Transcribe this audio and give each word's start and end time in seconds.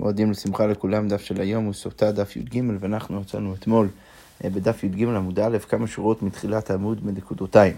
מועדים 0.00 0.30
לשמחה 0.30 0.66
לכולם, 0.66 1.08
דף 1.08 1.20
של 1.20 1.40
היום 1.40 1.64
הוא 1.64 1.72
סוטה 1.72 2.12
דף 2.12 2.36
י"ג, 2.36 2.62
ואנחנו 2.80 3.20
יצאנו 3.20 3.54
אתמול 3.54 3.88
אה, 4.44 4.50
בדף 4.50 4.84
י"ג 4.84 5.04
עמוד 5.04 5.40
א', 5.40 5.58
כמה 5.68 5.86
שורות 5.86 6.22
מתחילת 6.22 6.70
העמוד 6.70 7.06
בנקודותיים. 7.06 7.74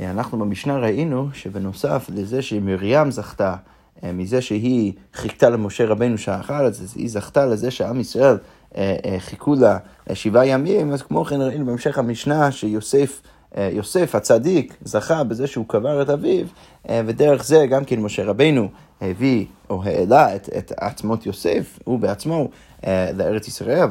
אה, 0.00 0.10
אנחנו 0.10 0.38
במשנה 0.38 0.78
ראינו 0.78 1.28
שבנוסף 1.32 2.06
לזה 2.14 2.42
שמרים 2.42 3.10
זכתה 3.10 3.56
אה, 4.04 4.12
מזה 4.12 4.40
שהיא 4.42 4.92
חיכתה 5.14 5.50
למשה 5.50 5.86
רבנו 5.86 6.16
אחת, 6.26 6.64
אז 6.64 6.94
היא 6.96 7.10
זכתה 7.10 7.46
לזה 7.46 7.70
שעם 7.70 8.00
ישראל 8.00 8.36
חיכו 9.18 9.54
לה 9.54 9.78
שבעה 10.12 10.46
ימים, 10.46 10.92
אז 10.92 11.02
כמו 11.02 11.24
כן 11.24 11.40
ראינו 11.40 11.66
בהמשך 11.66 11.98
המשנה 11.98 12.52
שיוסף 12.52 13.22
יוסף 13.58 14.14
הצדיק 14.14 14.76
זכה 14.84 15.24
בזה 15.24 15.46
שהוא 15.46 15.64
קבר 15.68 16.02
את 16.02 16.08
אביו, 16.10 16.46
ודרך 16.88 17.44
זה 17.44 17.66
גם 17.66 17.84
כן 17.84 18.00
משה 18.00 18.24
רבנו 18.24 18.68
הביא 19.00 19.46
או 19.70 19.84
העלה 19.84 20.36
את, 20.36 20.48
את 20.58 20.72
עצמות 20.76 21.26
יוסף, 21.26 21.78
הוא 21.84 21.98
בעצמו, 21.98 22.48
אה, 22.86 23.10
לארץ 23.12 23.48
ישראל, 23.48 23.88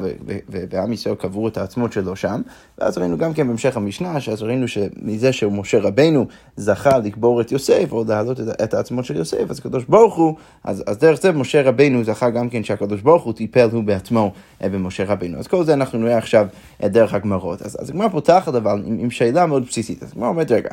ועם 0.48 0.92
ישראל 0.92 1.14
קברו 1.14 1.48
את 1.48 1.56
העצמות 1.56 1.92
שלו 1.92 2.16
שם. 2.16 2.42
ואז 2.78 2.98
ראינו 2.98 3.18
גם 3.18 3.34
כן 3.34 3.46
בהמשך 3.46 3.76
המשנה, 3.76 4.20
שאז 4.20 4.42
ראינו 4.42 4.68
שמזה 4.68 5.32
שמשה 5.32 5.80
רבנו 5.80 6.26
זכה 6.56 6.98
לקבור 6.98 7.40
את 7.40 7.52
יוסף, 7.52 7.92
או 7.92 8.04
להעלות 8.08 8.40
את, 8.40 8.60
את 8.62 8.74
העצמות 8.74 9.04
של 9.04 9.16
יוסף, 9.16 9.50
אז 9.50 9.58
הקדוש 9.58 9.84
ברוך 9.84 10.14
הוא, 10.14 10.34
אז, 10.64 10.84
אז 10.86 10.98
דרך 10.98 11.20
זה 11.20 11.32
משה 11.32 11.62
רבנו 11.62 12.04
זכה 12.04 12.30
גם 12.30 12.48
כן 12.48 12.64
שהקדוש 12.64 13.00
ברוך 13.00 13.24
הוא 13.24 13.32
טיפל 13.32 13.68
הוא 13.72 13.84
בעצמו 13.84 14.32
אה, 14.62 14.68
במשה 14.68 15.04
רבנו. 15.04 15.38
אז 15.38 15.46
כל 15.46 15.64
זה 15.64 15.74
אנחנו 15.74 15.98
נראה 15.98 16.18
עכשיו 16.18 16.46
אה, 16.82 16.88
דרך 16.88 17.14
הגמרות. 17.14 17.62
אז, 17.62 17.76
אז 17.80 17.90
הגמרא 17.90 18.08
פותחת 18.08 18.54
אבל 18.54 18.82
עם, 18.86 18.98
עם 18.98 19.10
שאלה 19.10 19.46
מאוד 19.46 19.64
בסיסית. 19.66 20.02
אז 20.02 20.12
הגמרא 20.12 20.28
אומרת, 20.28 20.50
רגע, 20.50 20.70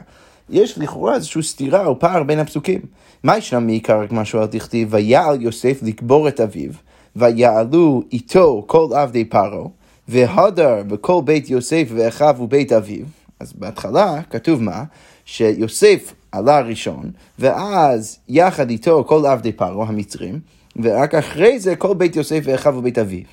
יש 0.52 0.78
לכאורה 0.78 1.16
איזושהי 1.16 1.44
סתירה 1.44 1.86
או 1.86 2.00
פער 2.00 2.24
בין 2.24 2.40
הפסוקים. 2.40 2.82
מה 3.24 3.38
ישנה 3.38 3.60
מעיקר 3.60 4.08
כמו 4.08 4.26
שואל 4.26 4.46
דכתיב, 4.46 4.88
ויעל 4.92 5.42
יוסף 5.42 5.80
לקבור 5.84 6.28
את 6.28 6.40
אביו, 6.40 6.72
ויעלו 7.16 8.04
איתו 8.12 8.64
כל 8.68 8.88
עבדי 8.96 9.26
פרעה, 9.26 9.68
והדר 10.08 10.84
בכל 10.88 11.22
בית 11.26 11.50
יוסף 11.50 11.88
ואחיו 11.96 12.36
ובית 12.40 12.72
אביו. 12.72 13.06
אז 13.40 13.54
בהתחלה 13.54 14.22
כתוב 14.30 14.62
מה? 14.62 14.84
שיוסף 15.26 16.14
עלה 16.32 16.62
ראשון, 16.62 17.12
ואז 17.40 18.20
יחד 18.30 18.70
איתו 18.70 19.04
כל 19.08 19.26
עבדי 19.26 19.52
פרעה 19.52 19.88
המצרים, 19.88 20.40
ורק 20.76 21.16
אחרי 21.16 21.60
זה 21.60 21.76
כל 21.76 21.94
בית 21.94 22.16
יוסף 22.16 22.42
ואחיו 22.44 22.76
ובית 22.78 22.98
אביו. 22.98 23.24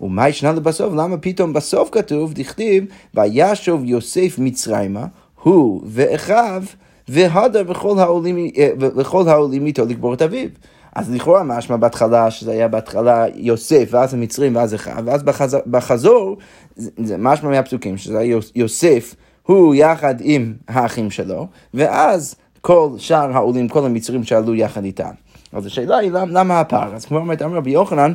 ומה 0.00 0.28
ישנה 0.28 0.52
לבסוף? 0.52 0.94
למה 0.94 1.16
פתאום 1.16 1.52
בסוף 1.52 1.88
כתוב, 1.92 2.32
דכתיב, 2.32 2.84
וישוב 3.14 3.84
יוסף 3.84 4.38
מצרימה, 4.38 5.06
הוא 5.46 5.82
ואחיו, 5.86 6.62
והדר 7.08 7.62
וכל 7.66 7.98
העולים, 7.98 8.50
אה, 8.56 8.70
וכל 8.78 9.28
העולים 9.28 9.66
איתו 9.66 9.84
לקבור 9.86 10.14
את 10.14 10.22
אביו. 10.22 10.48
אז 10.94 11.10
לכאורה 11.14 11.42
משמע 11.42 11.76
בהתחלה, 11.76 12.30
שזה 12.30 12.52
היה 12.52 12.68
בהתחלה 12.68 13.24
יוסף, 13.34 13.88
ואז 13.90 14.14
המצרים, 14.14 14.56
ואז 14.56 14.74
אחיו, 14.74 15.02
ואז 15.04 15.22
בחזור, 15.22 15.60
בחזור 15.66 16.36
זה 16.76 17.16
משמע 17.18 17.50
מהפסוקים, 17.50 17.96
שזה 17.96 18.18
היה 18.18 18.38
יוסף, 18.54 19.14
הוא 19.42 19.74
יחד 19.74 20.14
עם 20.20 20.54
האחים 20.68 21.10
שלו, 21.10 21.46
ואז 21.74 22.34
כל 22.60 22.90
שאר 22.98 23.32
העולים, 23.32 23.68
כל 23.68 23.86
המצרים 23.86 24.24
שעלו 24.24 24.54
יחד 24.54 24.84
איתם. 24.84 25.12
אז 25.52 25.66
השאלה 25.66 25.96
היא 25.96 26.10
למה 26.12 26.60
הפער? 26.60 26.94
אז 26.94 27.04
כמו 27.04 27.18
אומרת 27.18 27.42
אמר 27.42 27.56
רבי 27.56 27.70
יוחנן, 27.70 28.12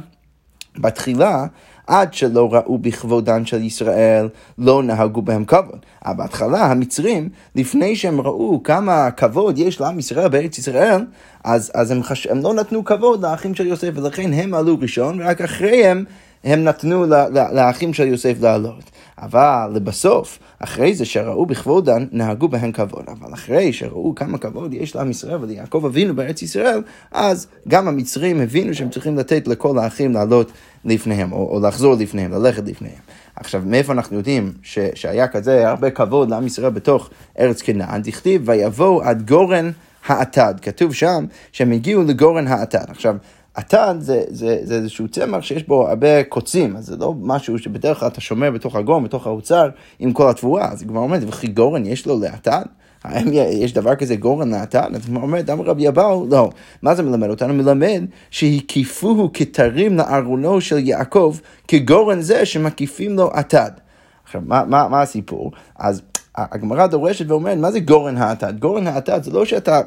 בתחילה 0.78 1.46
עד 1.88 2.14
שלא 2.14 2.54
ראו 2.54 2.78
בכבודן 2.78 3.46
של 3.46 3.64
ישראל, 3.64 4.30
לא 4.58 4.84
נהגו 4.84 5.22
בהם 5.22 5.46
כבוד. 5.46 5.80
אבל 6.06 6.18
בהתחלה 6.18 6.66
המצרים, 6.66 7.30
לפני 7.56 7.96
שהם 7.96 8.22
ראו 8.22 8.64
כמה 8.64 9.12
כבוד 9.12 9.60
יש 9.60 9.82
לעם 9.82 10.00
ישראל 10.00 10.28
בארץ 10.28 10.58
ישראל, 10.58 11.06
אז, 11.44 11.72
אז 11.74 11.92
הם, 11.92 12.04
חש... 12.04 12.28
הם 12.28 12.42
לא 12.42 12.54
נתנו 12.54 12.86
כבוד 12.86 13.26
לאחים 13.26 13.56
של 13.56 13.68
יוסף, 13.68 13.90
ולכן 13.96 14.34
הם 14.34 14.54
עלו 14.54 14.78
ראשון, 14.82 15.22
ורק 15.22 15.42
אחריהם 15.42 16.06
הם 16.44 16.64
נתנו 16.64 17.06
לאחים 17.54 17.94
של 17.94 18.08
יוסף 18.08 18.36
לעלות. 18.42 18.91
אבל 19.18 19.72
לבסוף, 19.74 20.40
אחרי 20.60 20.96
זה 20.96 21.06
שראו 21.06 21.46
בכבודן, 21.46 22.06
נהגו 22.12 22.48
בהן 22.48 22.72
כבוד. 22.72 23.06
אבל 23.08 23.34
אחרי 23.34 23.74
שראו 23.74 24.16
כמה 24.16 24.38
כבוד 24.38 24.74
יש 24.74 24.96
לעם 24.96 25.12
ישראל 25.12 25.38
וליעקב 25.42 25.84
אבינו 25.86 26.16
בארץ 26.16 26.42
ישראל, 26.42 26.82
אז 27.12 27.48
גם 27.68 27.88
המצרים 27.88 28.42
הבינו 28.42 28.74
שהם 28.74 28.90
צריכים 28.90 29.18
לתת 29.18 29.48
לכל 29.48 29.78
האחים 29.78 30.14
לעלות 30.14 30.52
לפניהם, 30.86 31.32
או, 31.32 31.56
או 31.56 31.60
לחזור 31.68 31.96
לפניהם, 32.00 32.32
ללכת 32.32 32.68
לפניהם. 32.68 33.02
עכשיו, 33.36 33.62
מאיפה 33.66 33.94
אנחנו 33.94 34.18
יודעים 34.18 34.54
ש, 34.62 34.80
שהיה 34.96 35.28
כזה 35.28 35.70
הרבה 35.70 35.90
כבוד 35.90 36.30
לעם 36.30 36.48
ישראל 36.48 36.70
בתוך 36.70 37.10
ארץ 37.40 37.62
כנען? 37.62 38.02
דכתיב, 38.02 38.42
ויבואו 38.46 39.02
עד 39.04 39.28
גורן 39.28 39.72
האטד. 40.06 40.54
כתוב 40.62 40.94
שם 40.94 41.26
שהם 41.52 41.72
הגיעו 41.72 42.04
לגורן 42.04 42.48
האטד. 42.48 42.86
עכשיו, 42.88 43.16
עתד 43.54 43.96
זה, 44.00 44.24
זה, 44.28 44.58
זה 44.64 44.76
איזשהו 44.76 45.08
צמח 45.08 45.42
שיש 45.42 45.68
בו 45.68 45.88
הרבה 45.88 46.24
קוצים, 46.24 46.76
אז 46.76 46.86
זה 46.86 46.98
לא 46.98 47.14
משהו 47.22 47.60
שבדרך 47.60 48.00
כלל 48.00 48.08
אתה 48.08 48.22
שומר 48.22 48.52
בתוך 48.52 48.76
הגורן, 48.76 49.04
בתוך 49.04 49.28
האוצר, 49.28 49.70
עם 50.00 50.14
כל 50.14 50.30
התבואה. 50.30 50.72
אז 50.72 50.84
כבר 50.84 51.00
אומרת, 51.00 51.22
וכי 51.28 51.48
גורן 51.48 51.86
יש 51.86 52.06
לו 52.06 52.20
לעתד? 52.20 52.64
האם 53.04 53.28
יש 53.34 53.74
דבר 53.74 53.96
כזה 53.96 54.16
גורן 54.16 54.50
לעתד? 54.50 54.90
אז 54.96 55.10
היא 55.10 55.16
אומרת, 55.16 55.50
אמר 55.50 55.66
רבי 55.66 55.88
אבאו, 55.88 56.28
לא. 56.30 56.50
מה 56.82 56.96
זה 56.96 57.04
מלמד 57.04 57.30
אותנו? 57.30 57.54
מלמד 57.54 58.04
שהקיפוהו 58.32 59.30
כתרים 59.34 59.98
לארונו 59.98 60.62
של 60.62 60.80
יעקב, 60.80 61.36
כגורן 61.68 62.22
זה 62.22 62.46
שמקיפים 62.46 63.16
לו 63.16 63.32
עתד. 63.34 63.72
עכשיו, 64.24 64.42
מה, 64.46 64.64
מה, 64.66 64.88
מה 64.88 65.02
הסיפור? 65.02 65.52
אז 65.76 66.02
הגמרא 66.36 66.88
דורשת 66.88 67.26
ואומרת, 67.30 67.58
מה 67.58 67.72
זה 67.72 67.80
גורן 67.80 68.18
העתד? 68.18 68.60
גורן 68.60 68.88
העתד 68.88 69.24
זה 69.24 69.32
לא 69.32 69.46
שאתה... 69.46 69.82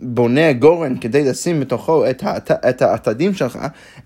בונה 0.00 0.52
גורן 0.52 0.98
כדי 0.98 1.24
לשים 1.24 1.60
בתוכו 1.60 2.10
את, 2.10 2.22
העת, 2.22 2.50
את 2.50 2.82
העתדים 2.82 3.34
שלך, 3.34 3.58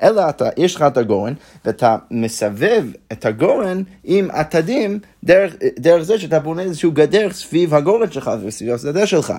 אלא 0.02 0.28
אתה, 0.28 0.48
יש 0.56 0.76
לך 0.76 0.82
את 0.82 0.96
הגורן, 0.96 1.34
ואתה 1.64 1.96
מסבב 2.10 2.84
את 3.12 3.26
הגורן 3.26 3.82
עם 4.04 4.30
עתדים 4.30 4.98
דרך, 5.24 5.54
דרך 5.78 6.02
זה 6.02 6.18
שאתה 6.18 6.38
בונה 6.38 6.62
איזשהו 6.62 6.92
גדר 6.92 7.32
סביב 7.32 7.74
הגורן 7.74 8.10
שלך 8.10 8.30
וסביב 8.44 8.74
השדה 8.74 9.06
שלך. 9.06 9.32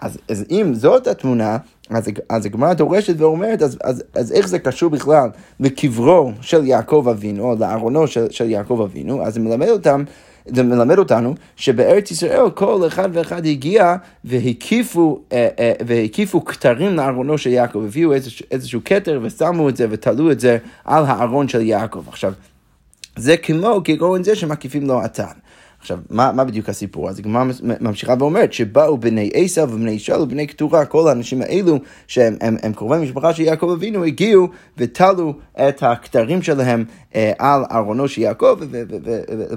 אז, 0.00 0.18
אז 0.28 0.44
אם 0.50 0.74
זאת 0.74 1.06
התמונה, 1.06 1.56
אז, 1.90 2.08
אז 2.28 2.46
הגמרא 2.46 2.72
דורשת 2.72 3.14
ואומרת, 3.20 3.62
אז, 3.62 3.78
אז, 3.84 4.04
אז 4.14 4.32
איך 4.32 4.48
זה 4.48 4.58
קשור 4.58 4.90
בכלל 4.90 5.28
לקברו 5.60 6.32
של 6.40 6.66
יעקב 6.66 7.06
אבינו, 7.10 7.50
או 7.50 7.56
לארונו 7.58 8.06
של, 8.06 8.30
של 8.30 8.50
יעקב 8.50 8.80
אבינו, 8.84 9.22
אז 9.22 9.34
זה 9.34 9.40
מלמד 9.40 9.68
אותם 9.68 10.04
זה 10.46 10.62
מלמד 10.62 10.98
אותנו 10.98 11.34
שבארץ 11.56 12.10
ישראל 12.10 12.50
כל 12.50 12.86
אחד 12.86 13.08
ואחד 13.12 13.46
הגיע 13.46 13.96
והקיפו, 14.24 15.20
אה, 15.32 15.48
אה, 15.58 15.72
והקיפו 15.86 16.44
כתרים 16.44 16.96
לארונו 16.96 17.38
של 17.38 17.50
יעקב, 17.50 17.78
הביאו 17.84 18.12
איזשהו, 18.12 18.46
איזשהו 18.50 18.80
כתר 18.84 19.20
ושמו 19.22 19.68
את 19.68 19.76
זה 19.76 19.86
ותלו 19.90 20.30
את 20.30 20.40
זה 20.40 20.58
על 20.84 21.04
הארון 21.06 21.48
של 21.48 21.60
יעקב. 21.60 22.04
עכשיו, 22.08 22.32
זה 23.16 23.36
כמו 23.36 23.80
כגורן 23.84 24.22
זה 24.22 24.36
שמקיפים 24.36 24.86
לו 24.86 25.00
עתן. 25.00 25.24
עכשיו, 25.80 25.98
מה, 26.10 26.32
מה 26.32 26.44
בדיוק 26.44 26.68
הסיפור? 26.68 27.08
אז 27.08 27.18
הגמרא 27.18 27.44
ממשיכה 27.80 28.14
ואומרת 28.18 28.52
שבאו 28.52 28.98
בני 28.98 29.30
עשו 29.34 29.60
ובני 29.60 29.90
ישראל 29.90 30.20
ובני 30.20 30.46
קטורה, 30.46 30.84
כל 30.84 31.08
האנשים 31.08 31.42
האלו 31.42 31.78
שהם 32.06 32.36
הם, 32.40 32.56
הם 32.62 32.72
קרובי 32.72 32.98
משפחה 32.98 33.34
של 33.34 33.42
יעקב 33.42 33.70
אבינו, 33.70 34.04
הגיעו 34.04 34.48
ותלו 34.78 35.34
את 35.68 35.82
הכתרים 35.82 36.42
שלהם 36.42 36.84
אה, 37.14 37.32
על 37.38 37.64
ארונו 37.72 38.08
של 38.08 38.20
יעקב, 38.20 38.58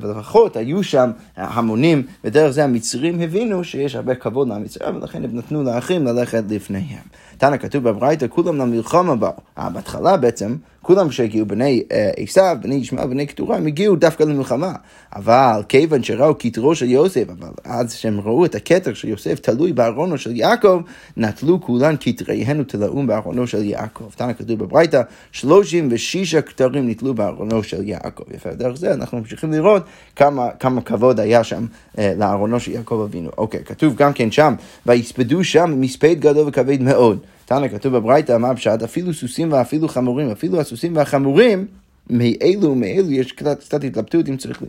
ולפחות 0.02 0.56
היו 0.56 0.84
שם 0.84 1.12
המונים, 1.36 2.04
ודרך 2.24 2.52
זה 2.52 2.64
המצרים 2.64 3.22
הבינו 3.22 3.64
שיש 3.64 3.96
הרבה 3.96 4.16
כבוד 4.16 4.48
למצרים, 4.50 4.96
ולכן 4.96 5.24
הם 5.24 5.30
נתנו 5.34 5.64
לאחים 5.64 6.06
ללכת 6.06 6.44
לפניהם. 6.50 7.04
תנא 7.38 7.58
כתוב 7.58 7.84
בברייתא, 7.84 8.26
כולם 8.30 8.58
למלחמה 8.58 9.16
באו. 9.16 9.32
אה, 9.58 9.70
בהתחלה 9.70 10.18
בעצם, 10.18 10.56
כולם 10.90 11.12
שהגיעו, 11.12 11.46
בני 11.46 11.84
אה, 11.92 12.12
עשיו, 12.18 12.58
בני 12.62 12.76
ישמעאל, 12.76 13.08
בני 13.08 13.26
קטורה, 13.26 13.58
הם 13.58 13.66
הגיעו 13.68 13.96
דווקא 13.96 14.24
למלחמה. 14.24 14.74
אבל 15.16 15.62
כיוון 15.68 16.04
שראו 16.04 16.38
כתרו 16.38 16.76
של 16.76 16.90
יוסף, 16.90 17.24
אבל 17.40 17.48
אז 17.64 17.94
שהם 17.94 18.20
ראו 18.20 18.46
את 18.46 18.56
הכתר 18.56 18.94
של 18.94 19.08
יוסף 19.08 19.40
תלוי 19.40 19.74
בארונו 19.74 20.18
של 20.18 20.36
יעקב, 20.36 20.82
נטלו 21.18 21.62
כולן 21.62 21.96
כתריהן 22.00 22.62
ותלאום 22.62 23.08
בארונו 23.08 23.48
של 23.48 23.64
יעקב. 23.64 24.04
תנא 24.16 24.34
כתוב 24.34 24.60
בברייתא, 24.60 25.02
שלושים 25.32 25.88
ושישה 25.92 26.42
כתרים 26.42 26.90
נתלו 26.90 27.14
בארונו 27.14 27.64
של 27.64 27.88
יעקב. 27.88 28.24
יפה, 28.36 28.50
דרך 28.50 28.78
זה 28.78 28.94
אנחנו 28.94 29.18
ממשיכים 29.18 29.52
לראות 29.52 29.84
כמה, 30.16 30.50
כמה 30.60 30.82
כבוד 30.82 31.20
היה 31.20 31.44
שם 31.44 31.66
אה, 31.98 32.14
לארונו 32.18 32.60
של 32.60 32.72
יעקב 32.72 33.06
אבינו. 33.10 33.30
אוקיי, 33.38 33.64
כתוב 33.66 33.96
גם 33.96 34.14
כן 34.14 34.32
שם, 34.32 34.54
ויספדו 34.86 35.44
שם 35.44 35.82
מספד 35.82 36.16
גדול 36.20 36.48
וכבד 36.48 36.82
מאוד. 36.82 37.20
תנא 37.50 37.68
כתוב 37.68 37.98
בברייתא, 37.98 38.38
מה 38.38 38.56
פשט? 38.56 38.84
אפילו 38.84 39.14
סוסים 39.14 39.52
ואפילו 39.52 39.88
חמורים, 39.88 40.32
אפילו 40.32 40.60
הסוסים 40.60 40.96
והחמורים. 40.96 41.66
מאלו 42.10 42.76
מאלו 42.76 43.12
יש 43.12 43.32
קצת, 43.32 43.60
קצת 43.60 43.84
התלבטות 43.84 44.30
אם 44.30 44.38
צריך 44.38 44.64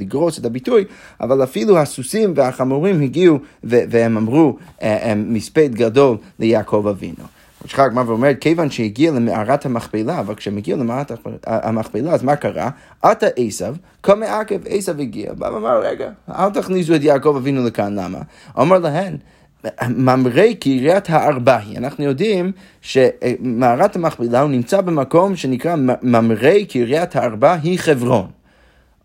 לגרוס 0.00 0.38
את 0.38 0.44
הביטוי, 0.44 0.84
אבל 1.20 1.42
אפילו 1.42 1.78
הסוסים 1.78 2.32
והחמורים 2.36 3.00
הגיעו 3.00 3.38
והם 3.64 4.16
אמרו 4.16 4.56
אה, 4.82 5.12
מספד 5.16 5.74
גדול 5.74 6.16
ליעקב 6.38 6.86
אבינו. 6.90 7.24
ממשיכה 7.62 7.84
הגמרא 7.84 8.04
ואומרת, 8.06 8.36
כיוון 8.40 8.70
שהגיע 8.70 9.10
למערת 9.10 9.66
המכפלה, 9.66 10.20
אבל 10.20 10.34
כשהם 10.34 10.56
הגיעו 10.56 10.78
למערת 10.78 11.12
המכפלה, 11.46 12.12
אז 12.12 12.22
מה 12.22 12.36
קרה? 12.36 12.70
עתה 13.02 13.26
קמא 14.00 14.24
עקב, 14.24 14.66
עשב 14.66 15.00
הגיע. 15.00 15.32
בא 15.32 15.46
ואמר, 15.46 15.80
רגע, 15.80 16.10
אל 16.30 16.50
תכניסו 16.50 16.94
את 16.94 17.02
יעקב 17.02 17.34
אבינו 17.36 17.66
לכאן, 17.66 17.94
למה? 17.94 18.18
אמר 18.58 18.78
להן, 18.78 19.16
ממרי 19.88 20.54
קריית 20.54 21.10
הארבעי. 21.10 21.76
אנחנו 21.76 22.04
יודעים 22.04 22.52
שמערת 22.80 23.96
המכפלה 23.96 24.40
הוא 24.40 24.50
נמצא 24.50 24.80
במקום 24.80 25.36
שנקרא 25.36 25.76
ממרי 26.02 26.64
קריית 26.64 27.16
הארבע 27.16 27.52
היא 27.62 27.78
חברון. 27.78 28.26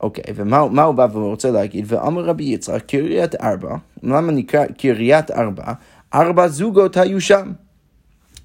אוקיי, 0.02 0.24
ומה 0.36 0.84
הוא 0.84 0.96
בא 0.96 1.08
ורוצה 1.14 1.52
להגיד? 1.52 1.86
ואמר 1.88 2.24
רבי 2.24 2.44
יצחק, 2.44 2.86
קריית 2.88 3.36
ארבע, 3.36 3.76
למה 4.04 4.32
נקרא 4.32 4.66
קריית 4.78 5.32
ארבע? 5.32 5.74
ארבע 6.14 6.48
זוגות 6.48 6.98
היו 6.98 7.22
שם. 7.22 7.52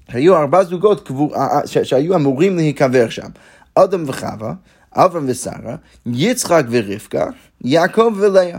היו 0.07 0.35
ארבע 0.35 0.63
זוגות 0.63 1.07
קבור, 1.07 1.35
שהיו 1.65 2.15
אמורים 2.15 2.55
להיקבר 2.55 3.09
שם. 3.09 3.27
אדם 3.75 4.03
וחווה, 4.07 4.53
אברהם 4.93 5.25
ושרה, 5.27 5.75
יצחק 6.05 6.63
ורבקה, 6.69 7.25
יעקב 7.61 8.13
ולאה. 8.17 8.57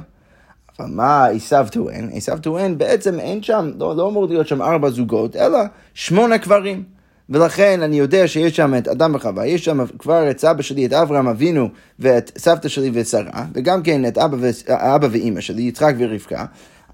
מה 0.88 1.26
עשיו 1.26 1.66
טוען? 1.72 2.10
עשיו 2.12 2.38
טוען 2.42 2.78
בעצם 2.78 3.20
אין 3.20 3.42
שם, 3.42 3.70
לא, 3.78 3.96
לא 3.96 4.08
אמור 4.08 4.26
להיות 4.26 4.46
שם 4.46 4.62
ארבע 4.62 4.90
זוגות, 4.90 5.36
אלא 5.36 5.58
שמונה 5.94 6.38
קברים. 6.38 6.82
ולכן 7.30 7.82
אני 7.82 7.98
יודע 7.98 8.28
שיש 8.28 8.56
שם 8.56 8.74
את 8.78 8.88
אדם 8.88 9.14
וחווה, 9.14 9.46
יש 9.46 9.64
שם 9.64 9.80
כבר 9.98 10.30
את 10.30 10.38
סבא 10.38 10.62
שלי, 10.62 10.86
את 10.86 10.92
אברהם 10.92 11.28
אבינו, 11.28 11.68
ואת 11.98 12.32
סבתא 12.38 12.68
שלי 12.68 12.90
ואת 12.90 13.06
שרה, 13.06 13.44
וגם 13.54 13.82
כן 13.82 14.06
את 14.06 14.18
אבא, 14.18 14.36
ו... 14.40 14.50
אבא 14.68 15.08
ואימא 15.10 15.40
שלי, 15.40 15.62
יצחק 15.62 15.94
ורבקה, 15.98 16.44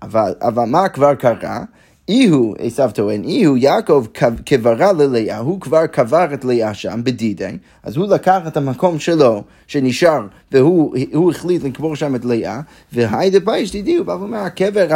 אבל, 0.02 0.34
אבל 0.42 0.64
מה 0.64 0.88
כבר 0.88 1.14
קרה? 1.14 1.64
אי 2.08 2.26
הוא, 2.26 2.56
עשיו 2.58 2.90
טוען, 2.94 3.24
אי 3.24 3.44
הוא 3.44 3.56
יעקב 3.56 4.04
קברה 4.44 4.92
ללאה, 4.92 5.38
הוא 5.38 5.60
כבר 5.60 5.86
קבר 5.86 6.34
את 6.34 6.44
לאה 6.44 6.74
שם 6.74 7.00
בדידי, 7.04 7.56
אז 7.82 7.96
הוא 7.96 8.06
לקח 8.06 8.40
את 8.46 8.56
המקום 8.56 8.98
שלו 8.98 9.42
שנשאר, 9.66 10.26
והוא 10.52 11.30
החליט 11.30 11.64
לקבור 11.64 11.96
שם 11.96 12.14
את 12.14 12.24
לאה, 12.24 12.60
והיידה 12.92 13.40
פייש 13.40 13.70
תדעי, 13.70 13.96
הוא 13.96 14.06
בא 14.06 14.12
ואומר, 14.12 14.38
הקבר 14.38 14.86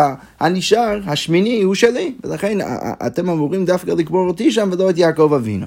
הנשאר, 0.41 1.01
השמיני, 1.07 1.63
הוא 1.63 1.75
שלי, 1.75 2.15
ולכן 2.25 2.59
אתם 3.07 3.31
אמורים 3.31 3.65
דווקא 3.65 3.91
לקבור 3.91 4.29
אותי 4.29 4.51
שם 4.51 4.69
ולא 4.73 4.91
את 4.91 4.99
יעקב 4.99 5.33
אבינו. 5.37 5.67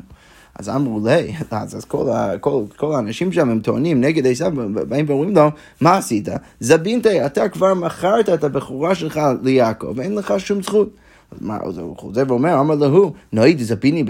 אז 0.60 0.70
אמרו 0.70 1.08
לי, 1.08 1.34
אז, 1.52 1.78
אז 1.78 1.86
כל, 1.86 2.08
כל, 2.40 2.64
כל 2.76 2.96
האנשים 2.96 3.32
שם 3.32 3.50
הם 3.50 3.60
טוענים 3.60 4.02
נגד 4.02 4.28
עשיו, 4.28 4.52
באים 4.74 5.06
ואומרים 5.10 5.36
לו, 5.36 5.50
מה 5.82 5.98
עשית? 5.98 6.28
זבינתי, 6.60 7.26
אתה 7.26 7.50
כבר 7.50 7.74
מכרת 7.74 8.30
את 8.30 8.44
הבכורה 8.44 8.96
שלך 8.96 9.20
ליעקב, 9.44 10.00
אין 10.00 10.16
לך 10.16 10.34
שום 10.38 10.64
זכות. 10.64 11.03
אז 11.34 11.42
מה, 11.42 11.58
אז 11.64 11.78
הוא 11.78 11.98
חוזר 11.98 12.24
ואומר, 12.28 12.60
אמר 12.60 12.76
לו, 12.76 13.14
נוהי 13.34 13.54
דזביני 13.54 14.04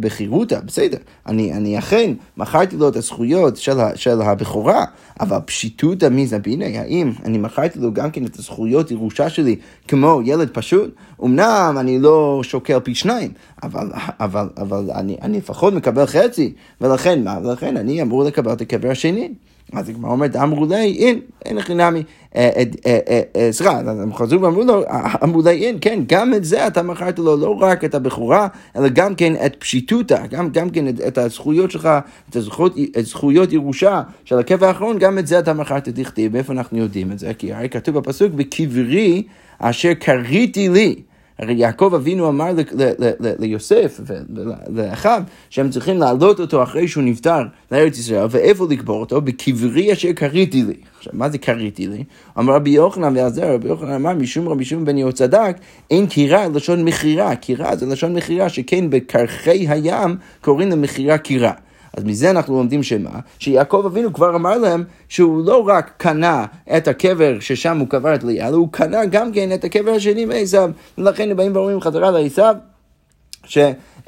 בחירותה, 0.00 0.60
בסדר, 0.60 0.98
אני, 1.26 1.52
אני 1.52 1.78
אכן 1.78 2.14
מכרתי 2.36 2.76
לו 2.76 2.88
את 2.88 2.96
הזכויות 2.96 3.56
של, 3.56 3.76
של 3.94 4.22
הבכורה, 4.22 4.84
אבל 5.20 5.38
פשיטותא 5.44 6.08
מזביני, 6.10 6.78
האם 6.78 7.12
אני 7.24 7.38
מכרתי 7.38 7.78
לו 7.78 7.92
גם 7.92 8.10
כן 8.10 8.26
את 8.26 8.38
הזכויות 8.38 8.90
ירושה 8.90 9.30
שלי 9.30 9.56
כמו 9.88 10.20
ילד 10.24 10.50
פשוט? 10.52 10.94
אמנם 11.24 11.76
אני 11.80 11.98
לא 11.98 12.40
שוקל 12.42 12.80
פי 12.80 12.94
שניים, 12.94 13.32
אבל, 13.62 13.90
אבל, 14.20 14.48
אבל 14.56 14.90
אני, 14.94 15.16
אני 15.22 15.38
לפחות 15.38 15.74
מקבל 15.74 16.06
חצי, 16.06 16.52
ולכן 16.80 17.24
מה? 17.24 17.38
ולכן 17.44 17.76
אני 17.76 18.02
אמור 18.02 18.24
לקבל 18.24 18.52
את 18.52 18.60
הקבר 18.60 18.90
השני. 18.90 19.32
אז 19.72 19.88
הגמרא 19.88 20.10
אומרת, 20.10 20.36
אמרו 20.36 20.66
לי, 20.66 20.96
אין, 20.98 21.20
אין 21.44 21.58
הכי 21.58 21.74
נמי, 21.74 22.02
אה, 22.36 22.62
אה, 22.86 22.98
אה, 23.36 23.48
סליחה, 23.52 23.78
הם 23.78 24.14
חזרו 24.14 24.40
ואמרו 24.40 24.64
לו, 24.64 24.82
אמרו 25.22 25.42
לי, 25.42 25.50
אין, 25.50 25.78
כן, 25.80 26.00
גם 26.08 26.34
את 26.34 26.44
זה 26.44 26.66
אתה 26.66 26.82
מכרת 26.82 27.18
לו, 27.18 27.36
לא 27.36 27.56
רק 27.60 27.84
את 27.84 27.94
הבכורה, 27.94 28.48
אלא 28.76 28.88
גם 28.88 29.14
כן 29.14 29.32
את 29.46 29.56
פשיטותה, 29.58 30.26
גם, 30.30 30.50
גם 30.50 30.70
כן 30.70 30.88
את, 30.88 31.00
את 31.00 31.18
הזכויות 31.18 31.70
שלך, 31.70 31.88
את 32.30 32.36
הזכויות, 32.36 32.76
את 32.98 33.06
זכויות 33.06 33.52
ירושה 33.52 34.02
של 34.24 34.38
הקבע 34.38 34.68
האחרון, 34.68 34.98
גם 34.98 35.18
את 35.18 35.26
זה 35.26 35.38
אתה 35.38 35.52
מכרת 35.52 35.88
תכתיב, 35.88 36.32
מאיפה 36.32 36.52
אנחנו 36.52 36.78
יודעים 36.78 37.12
את 37.12 37.18
זה? 37.18 37.34
כי 37.34 37.52
הרי 37.52 37.68
כתוב 37.68 37.98
בפסוק, 37.98 38.32
בקברי 38.32 39.22
אשר 39.58 39.94
קריתי 39.94 40.68
לי. 40.68 40.96
הרי 41.38 41.54
יעקב 41.54 41.92
אבינו 41.94 42.28
אמר 42.28 42.52
ליוסף 43.38 44.00
ולאחיו 44.74 45.22
שהם 45.50 45.70
צריכים 45.70 45.98
להעלות 45.98 46.40
אותו 46.40 46.62
אחרי 46.62 46.88
שהוא 46.88 47.04
נפטר 47.04 47.42
לארץ 47.72 47.98
ישראל, 47.98 48.26
ואיפה 48.30 48.66
לקבור 48.70 49.00
אותו? 49.00 49.20
בקברי 49.20 49.92
אשר 49.92 50.12
קריתי 50.12 50.62
לי. 50.62 50.74
עכשיו, 50.98 51.12
מה 51.16 51.28
זה 51.28 51.38
קריתי 51.38 51.86
לי? 51.86 52.04
אמר 52.38 52.54
רבי 52.54 52.70
יוחנן 52.70 53.16
ועזר, 53.16 53.54
רבי 53.54 53.68
יוחנן 53.68 53.92
אמר 53.92 54.14
משום 54.14 54.48
רבי 54.48 54.64
שמעון 54.64 54.84
בן 54.84 54.98
יהוצדק, 54.98 55.56
אין 55.90 56.06
קירה 56.06 56.48
לשון 56.48 56.84
מכירה, 56.84 57.36
קירה 57.36 57.76
זה 57.76 57.86
לשון 57.86 58.14
מכירה, 58.14 58.48
שכן 58.48 58.90
בקרחי 58.90 59.68
הים 59.68 60.16
קוראים 60.40 60.70
למכירה 60.70 61.18
קירה. 61.18 61.52
אז 61.96 62.04
מזה 62.04 62.30
אנחנו 62.30 62.56
לומדים 62.56 62.82
שמה? 62.82 63.10
שיעקב 63.38 63.82
אבינו 63.86 64.12
כבר 64.12 64.36
אמר 64.36 64.58
להם 64.58 64.84
שהוא 65.08 65.46
לא 65.46 65.68
רק 65.68 65.90
קנה 65.96 66.44
את 66.76 66.88
הקבר 66.88 67.40
ששם 67.40 67.78
הוא 67.78 67.88
קבר 67.88 68.14
את 68.14 68.24
לאה, 68.24 68.48
אלא 68.48 68.56
הוא 68.56 68.68
קנה 68.70 69.04
גם 69.04 69.32
כן 69.32 69.52
את 69.52 69.64
הקבר 69.64 69.90
השני 69.90 70.24
מעשיו. 70.24 70.70
ולכן 70.98 71.30
הם 71.30 71.36
באים 71.36 71.56
ואומרים 71.56 71.80
חזרה 71.80 72.10
לעשיו, 72.10 72.54
ש... 73.44 73.58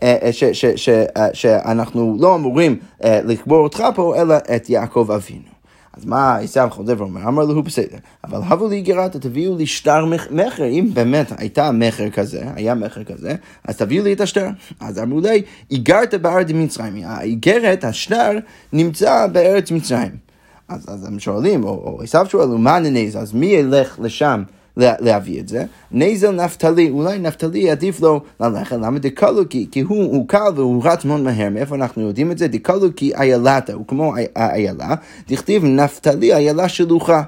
אה, 0.02 0.28
ש, 0.32 0.44
ש, 0.44 0.64
ש, 0.76 0.88
אה, 0.88 1.28
שאנחנו 1.32 2.16
לא 2.20 2.34
אמורים 2.34 2.76
אה, 3.04 3.20
לקבור 3.24 3.58
אותך 3.58 3.84
פה, 3.94 4.14
אלא 4.20 4.34
את 4.56 4.70
יעקב 4.70 5.10
אבינו. 5.14 5.55
אז 5.96 6.04
מה 6.04 6.36
עשיו 6.36 6.68
חוזר 6.70 6.94
ואומר? 6.98 7.28
אמר 7.28 7.44
לו 7.44 7.62
בסדר, 7.62 7.96
אבל 8.24 8.40
הבו 8.44 8.68
לי 8.68 8.80
גרעת, 8.80 9.16
תביאו 9.16 9.56
לי 9.56 9.66
שטר 9.66 10.04
מכר, 10.30 10.64
אם 10.64 10.90
באמת 10.94 11.32
הייתה 11.36 11.72
מכר 11.72 12.10
כזה, 12.10 12.42
היה 12.54 12.74
מכר 12.74 13.04
כזה, 13.04 13.34
אז 13.64 13.76
תביאו 13.76 14.04
לי 14.04 14.12
את 14.12 14.20
השטר. 14.20 14.48
אז 14.80 14.98
אמרו 14.98 15.20
לי, 15.20 15.42
איגרת 15.70 16.14
בארץ 16.14 16.46
מצרים, 16.54 16.96
האיגרת, 17.04 17.84
השטר, 17.84 18.30
נמצא 18.72 19.26
בארץ 19.26 19.70
מצרים. 19.70 20.26
אז, 20.68 20.84
אז 20.88 21.04
הם 21.06 21.18
שואלים, 21.18 21.64
או 21.64 21.98
עשיו 22.02 22.26
שואל, 22.28 22.48
מה 22.48 22.78
ננז, 22.78 23.16
אז 23.16 23.32
מי 23.32 23.46
ילך 23.46 23.98
לשם? 24.02 24.42
להביא 24.76 25.40
את 25.40 25.48
זה. 25.48 25.64
נזל 25.92 26.30
נפתלי, 26.30 26.90
אולי 26.90 27.18
נפתלי 27.18 27.70
עדיף 27.70 28.00
לו 28.00 28.20
ללכת, 28.40 28.76
למה 28.76 28.98
דקלו 28.98 29.48
כי, 29.48 29.66
כי 29.70 29.80
הוא, 29.80 30.04
הוא 30.04 30.28
קל 30.28 30.52
והוא 30.56 30.82
רץ 30.84 31.04
מאוד 31.04 31.20
מהר, 31.20 31.50
מאיפה 31.50 31.74
אנחנו 31.74 32.02
יודעים 32.02 32.30
את 32.30 32.38
זה? 32.38 32.48
דקלו 32.48 32.88
כי 32.96 33.14
איילתה, 33.14 33.72
הוא 33.72 33.86
כמו 33.86 34.14
איילה, 34.36 34.94
דכתיב 35.28 35.64
נפתלי 35.64 36.34
איילה 36.34 36.68
שלוחה. 36.68 37.22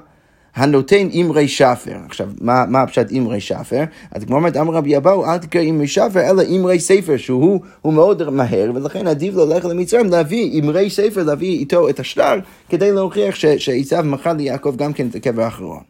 הנותן 0.55 1.07
אמרי 1.21 1.47
שפר. 1.47 1.95
עכשיו, 2.05 2.29
מה, 2.41 2.65
מה 2.67 2.81
הפשט 2.81 3.11
אמרי 3.17 3.39
שפר? 3.39 3.83
אז 4.11 4.23
כמו 4.23 4.35
אומרת, 4.35 4.57
אמר 4.57 4.73
רבי 4.73 4.97
אבאו, 4.97 5.25
אל 5.25 5.37
תקרא 5.37 5.61
אמרי 5.61 5.87
שפר, 5.87 6.29
אלא 6.29 6.43
אמרי 6.55 6.79
ספר, 6.79 7.17
שהוא 7.17 7.59
מאוד 7.85 8.29
מהר, 8.29 8.71
ולכן 8.75 9.07
עדיף 9.07 9.35
ללכת 9.35 9.69
למצרים 9.69 10.09
להביא 10.09 10.61
אמרי 10.61 10.89
ספר, 10.89 11.23
להביא 11.23 11.59
איתו 11.59 11.89
את 11.89 11.99
השטר, 11.99 12.39
כדי 12.69 12.91
להוכיח 12.91 13.35
שעשיו 13.35 14.03
מכר 14.03 14.33
ליעקב 14.33 14.75
גם 14.75 14.93
כן 14.93 15.07
את 15.07 15.15
הקבר 15.15 15.43
האחרון. 15.43 15.83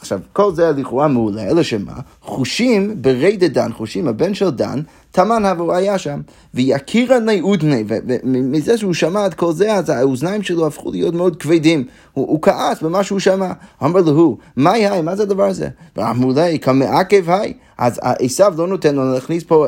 עכשיו, 0.00 0.20
כל 0.32 0.54
זה 0.54 0.72
לכאורה 0.72 1.08
מעולה, 1.08 1.50
אלא 1.50 1.62
שמה? 1.62 1.92
חושים 2.22 3.02
בריידה 3.02 3.48
דן, 3.48 3.72
חושים 3.72 4.08
הבן 4.08 4.34
של 4.34 4.50
דן, 4.50 4.80
תמן 5.10 5.44
הבו 5.44 5.74
היה 5.74 5.98
שם, 5.98 6.20
ויקירא 6.54 7.18
לי 7.18 7.40
אודני, 7.40 7.84
ומזה 7.86 8.78
שהוא 8.78 8.94
שמע 8.94 9.26
את 9.26 9.34
כל 9.34 9.52
זה, 9.52 9.72
אז 9.74 9.90
האוזניים 9.90 10.42
שלו 10.42 10.66
הפכו 10.66 10.90
להיות 10.90 11.14
מאוד 11.14 11.36
כבדים. 11.36 11.84
הוא, 12.12 12.26
הוא 12.28 12.42
כעס 12.42 12.82
במה 12.82 13.04
שהוא 13.04 13.18
שמע. 13.18 13.52
אמר 13.84 14.00
לו, 14.00 14.38
מה 14.56 14.72
היי, 14.72 15.02
מה 15.02 15.16
זה 15.16 15.22
הדבר 15.22 15.44
הזה? 15.44 15.68
ואמרו 15.96 16.32
לי, 16.32 16.58
כמעכב 16.58 17.30
היי. 17.30 17.52
אז 17.78 18.00
עשיו 18.02 18.54
לא 18.56 18.66
נותן 18.66 18.94
לו 18.94 19.12
להכניס 19.12 19.44
פה 19.44 19.66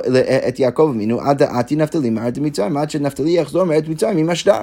את 0.49 0.61
יעקב 0.61 0.91
אמינו 0.95 1.21
עד 1.21 1.39
דעתי 1.39 1.77
נפתלי 1.77 2.11
מארץ 2.11 2.39
מצרים, 2.39 2.77
עד 2.77 2.91
שנפתלי 2.91 3.31
יחזור 3.31 3.65
מארץ 3.65 3.85
מצרים 3.89 4.19
עם 4.19 4.31
השטר. 4.31 4.61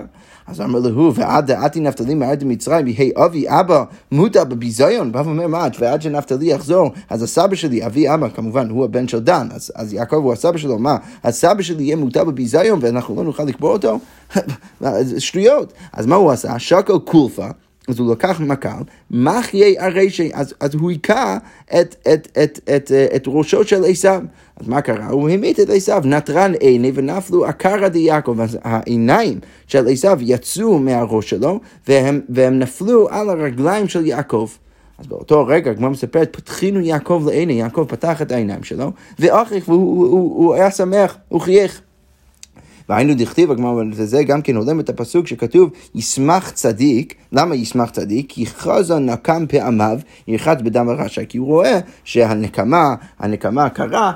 אז 0.47 0.61
אמר 0.61 0.79
לו, 0.79 1.15
ועד 1.15 1.47
דעתי 1.47 1.79
נפתלי 1.79 2.15
מארץ 2.15 2.39
מצרים, 2.43 2.87
יהי 2.87 3.11
אבי 3.25 3.45
אבא 3.47 3.83
מוטה 4.11 4.43
בביזיון. 4.43 5.11
בא 5.11 5.19
ואומר, 5.25 5.47
מה, 5.47 5.67
ועד 5.79 6.01
שנפתלי 6.01 6.45
יחזור, 6.45 6.91
אז 7.09 7.23
הסבא 7.23 7.55
שלי, 7.55 7.85
אבי 7.85 8.13
אבא, 8.13 8.29
כמובן, 8.29 8.69
הוא 8.69 8.85
הבן 8.85 9.07
של 9.07 9.19
דן, 9.19 9.47
אז, 9.51 9.71
אז 9.75 9.93
יעקב 9.93 10.15
הוא 10.15 10.33
הסבא 10.33 10.57
שלו, 10.67 10.79
מה, 10.79 10.97
הסבא 11.23 11.61
שלי 11.61 11.83
יהיה 11.83 11.95
מוטה 11.95 12.23
בביזיון 12.23 12.79
ואנחנו 12.81 13.15
לא 13.15 13.23
נוכל 13.23 13.43
לקבור 13.43 13.71
אותו? 13.71 13.99
שטויות. 15.17 15.73
אז 15.93 16.05
מה 16.05 16.15
הוא 16.15 16.31
עשה? 16.31 16.59
שקל 16.59 16.97
קולפה. 16.97 17.47
אז 17.87 17.99
הוא 17.99 18.11
לקח 18.11 18.39
מקל, 18.39 18.81
מחיה 19.11 19.85
הרשע, 19.85 20.23
אז, 20.33 20.53
אז 20.59 20.73
הוא 20.73 20.91
היכה 20.91 21.37
את, 21.65 21.95
את, 22.13 22.27
את, 22.43 22.59
את, 22.75 22.91
את 23.15 23.23
ראשו 23.27 23.63
של 23.63 23.83
עשיו. 23.87 24.21
אז 24.57 24.67
מה 24.67 24.81
קרה? 24.81 25.07
הוא 25.07 25.29
המית 25.29 25.59
את 25.59 25.69
עשיו, 25.69 26.01
נטרן 26.05 26.53
עיני 26.53 26.91
ונפלו 26.95 27.45
עקרא 27.45 27.87
דיעקב. 27.87 28.41
אז 28.41 28.57
העיניים 28.63 29.39
של 29.67 29.87
עשיו 29.87 30.17
יצאו 30.21 30.79
מהראש 30.79 31.29
שלו, 31.29 31.59
והם, 31.87 32.21
והם 32.29 32.59
נפלו 32.59 33.09
על 33.09 33.29
הרגליים 33.29 33.87
של 33.87 34.05
יעקב. 34.05 34.49
אז 34.97 35.07
באותו 35.07 35.47
רגע, 35.47 35.73
כמו 35.73 35.89
מספרת, 35.89 36.35
פתחינו 36.35 36.79
יעקב 36.79 37.23
לעיני, 37.25 37.53
יעקב 37.53 37.85
פתח 37.89 38.21
את 38.21 38.31
העיניים 38.31 38.63
שלו, 38.63 38.91
ואחריך, 39.19 39.69
והוא 39.69 39.97
הוא, 39.97 40.07
הוא, 40.07 40.45
הוא 40.45 40.53
היה 40.53 40.71
שמח, 40.71 41.17
הוא 41.27 41.41
חייך. 41.41 41.81
והיינו 42.89 43.13
דכתיב, 43.17 43.49
וזה 43.93 44.23
גם 44.23 44.41
כן 44.41 44.55
הולם 44.55 44.79
את 44.79 44.89
הפסוק 44.89 45.27
שכתוב, 45.27 45.69
ישמח 45.95 46.49
צדיק, 46.49 47.15
למה 47.31 47.55
ישמח 47.55 47.89
צדיק? 47.89 48.25
כי 48.29 48.45
חזה 48.45 48.99
נקם 48.99 49.45
פעמיו, 49.49 49.99
ירחץ 50.27 50.57
בדם 50.61 50.89
הרשע, 50.89 51.25
כי 51.25 51.37
הוא 51.37 51.47
רואה 51.47 51.79
שהנקמה, 52.03 52.95
הנקמה 53.19 53.69
קרה, 53.69 54.11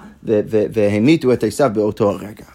והמיתו 0.74 1.34
את 1.34 1.44
עשיו 1.44 1.70
באותו 1.74 2.10
הרגע. 2.10 2.46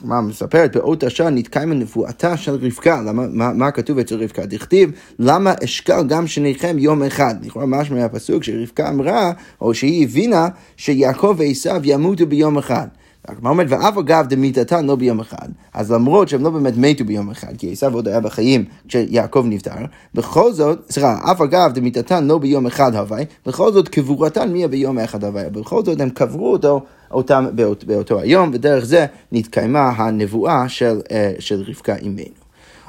הגמרא 0.00 0.20
מספרת, 0.20 0.76
באות 0.76 1.02
השעה 1.02 1.30
נתקיימה 1.30 1.74
נבואתה 1.74 2.36
של 2.36 2.54
רבקה. 2.54 3.02
למה, 3.02 3.26
מה, 3.32 3.52
מה 3.52 3.70
כתוב 3.70 3.98
אצל 3.98 4.22
רבקה? 4.22 4.46
דכתיב, 4.46 4.90
למה 5.18 5.54
אשקל 5.64 6.02
גם 6.08 6.26
שניכם 6.26 6.78
יום 6.78 7.02
אחד? 7.02 7.34
לכאורה 7.44 7.66
משמע 7.66 7.96
מהפסוק 7.96 8.44
שרבקה 8.44 8.88
אמרה, 8.88 9.32
או 9.60 9.74
שהיא 9.74 10.04
הבינה, 10.04 10.48
שיעקב 10.76 11.34
ועשיו 11.38 11.80
ימותו 11.84 12.26
ביום 12.26 12.58
אחד. 12.58 12.86
הגמרא 13.30 13.50
אומרת, 13.50 13.66
ואף 13.70 13.98
אגב 13.98 14.26
דמיתתן 14.28 14.86
לא 14.86 14.96
ביום 14.96 15.20
אחד, 15.20 15.48
אז 15.74 15.92
למרות 15.92 16.28
שהם 16.28 16.42
לא 16.42 16.50
באמת 16.50 16.74
מתו 16.76 17.04
ביום 17.04 17.30
אחד, 17.30 17.56
כי 17.58 17.72
עשיו 17.72 17.94
עוד 17.94 18.08
היה 18.08 18.20
בחיים 18.20 18.64
כשיעקב 18.88 19.44
נפטר, 19.48 19.70
בכל 20.14 20.52
זאת, 20.52 20.78
סליחה, 20.90 21.32
אף 21.32 21.40
אגב 21.40 21.72
דמיתתן 21.74 22.26
לא 22.26 22.38
ביום 22.38 22.66
אחד 22.66 22.94
הווי, 22.94 23.24
בכל 23.46 23.72
זאת 23.72 23.88
קבורתן 23.88 24.52
מיה 24.52 24.68
ביום 24.68 24.98
אחד 24.98 25.24
הווי, 25.24 25.42
בכל 25.52 25.84
זאת 25.84 26.00
הם 26.00 26.10
קברו 26.10 26.52
אותו, 26.52 26.80
אותם 27.10 27.46
באות, 27.54 27.84
באותו 27.84 28.20
היום, 28.20 28.50
ודרך 28.52 28.84
זה 28.84 29.06
נתקיימה 29.32 29.88
הנבואה 29.88 30.68
של, 30.68 31.00
אה, 31.10 31.32
של 31.38 31.64
רבקה 31.68 31.96
אימנו. 31.96 32.40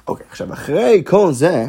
אוקיי, 0.08 0.26
עכשיו 0.30 0.54
אחרי 0.54 1.02
כל 1.06 1.34
זה, 1.34 1.66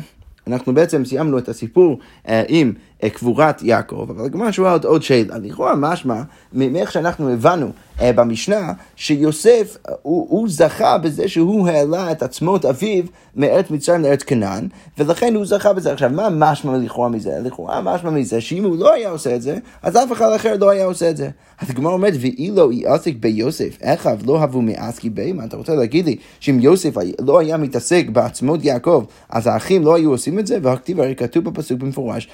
אנחנו 0.46 0.74
בעצם 0.74 1.04
סיימנו 1.04 1.38
את 1.38 1.48
הסיפור 1.48 1.98
אה, 2.28 2.42
עם 2.48 2.72
קבורת 3.08 3.62
יעקב, 3.62 4.06
אבל 4.10 4.24
הגמרא 4.24 4.50
שואלת 4.50 4.84
עוד 4.84 5.02
שאלה. 5.02 5.38
לכאורה 5.38 5.74
משמע, 5.76 6.22
מאיך 6.52 6.92
שאנחנו 6.92 7.30
הבנו 7.30 7.70
אה, 8.00 8.12
במשנה, 8.12 8.72
שיוסף, 8.96 9.76
הוא, 10.02 10.26
הוא 10.30 10.48
זכה 10.50 10.98
בזה 10.98 11.28
שהוא 11.28 11.68
העלה 11.68 12.12
את 12.12 12.22
עצמות 12.22 12.64
אביו 12.64 13.04
מארץ 13.36 13.70
מצרים 13.70 14.02
לארץ 14.02 14.22
כנען, 14.22 14.68
ולכן 14.98 15.34
הוא 15.34 15.46
זכה 15.46 15.72
בזה. 15.72 15.92
עכשיו, 15.92 16.10
מה 16.10 16.28
משמע 16.30 16.76
לכאורה 16.76 17.08
מזה? 17.08 17.30
לכאורה 17.44 17.80
משמע 17.82 18.10
מזה 18.10 18.40
שאם 18.40 18.64
הוא 18.64 18.76
לא 18.78 18.92
היה 18.92 19.10
עושה 19.10 19.36
את 19.36 19.42
זה, 19.42 19.58
אז 19.82 19.96
אף 19.96 20.12
אחד 20.12 20.32
אחר 20.36 20.56
לא 20.60 20.70
היה 20.70 20.84
עושה 20.84 21.10
את 21.10 21.16
זה. 21.16 21.30
אז 21.60 21.70
הגמרא 21.70 21.92
אומרת, 21.92 22.14
ואילו 22.20 22.72
יעסק 22.72 23.14
ביוסף, 23.20 23.78
אחיו 23.84 24.18
לא 24.26 24.42
הבו 24.42 24.62
מעסקי 24.62 25.10
בי? 25.10 25.32
מה 25.32 25.44
אתה 25.44 25.56
רוצה 25.56 25.74
להגיד 25.74 26.06
לי 26.06 26.16
שאם 26.40 26.60
יוסף 26.60 26.94
לא 27.20 27.38
היה 27.38 27.56
מתעסק 27.56 28.06
בעצמות 28.12 28.64
יעקב, 28.64 29.04
אז 29.30 29.46
האחים 29.46 29.82
לא 29.82 29.94
היו 29.94 30.10
עושים 30.10 30.38
את 30.38 30.46
זה? 30.46 30.58
והכתיב 30.62 31.00
הרי 31.00 31.14
כתוב 31.14 31.44
בפסוק 31.44 31.78
במפורש, 31.80 32.28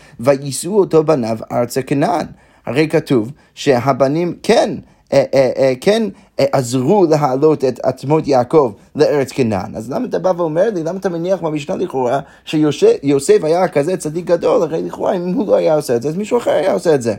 ויישאו 0.59 0.79
אותו 0.81 1.05
בניו 1.05 1.38
ארצה 1.53 1.83
כנען. 1.83 2.27
הרי 2.67 2.88
כתוב 2.88 3.33
שהבנים 3.55 4.35
כן 4.43 4.75
אה, 5.12 5.25
אה, 5.35 5.50
אה, 5.57 5.73
כן 5.81 6.03
עזרו 6.38 7.07
להעלות 7.11 7.65
את 7.65 7.81
עצמות 7.83 8.27
יעקב 8.27 8.73
לארץ 8.97 9.33
כנען. 9.33 9.75
אז 9.75 9.91
למה 9.91 10.07
אתה 10.07 10.19
בא 10.19 10.33
ואומר 10.37 10.71
לי, 10.75 10.83
למה 10.83 10.99
אתה 10.99 11.09
מניח 11.09 11.41
במשנה 11.41 11.77
לכאורה 11.77 12.21
שיוסף 12.45 13.38
היה 13.43 13.69
כזה 13.69 13.97
צדיק 13.97 14.25
גדול, 14.25 14.62
הרי 14.62 14.83
לכאורה 14.83 15.17
אם 15.17 15.33
הוא 15.33 15.47
לא 15.47 15.55
היה 15.55 15.75
עושה 15.75 15.97
את 15.97 16.03
זה, 16.03 16.09
אז 16.09 16.17
מישהו 16.17 16.38
אחר 16.38 16.50
היה 16.50 16.73
עושה 16.73 16.95
את 16.95 17.03
זה. 17.03 17.15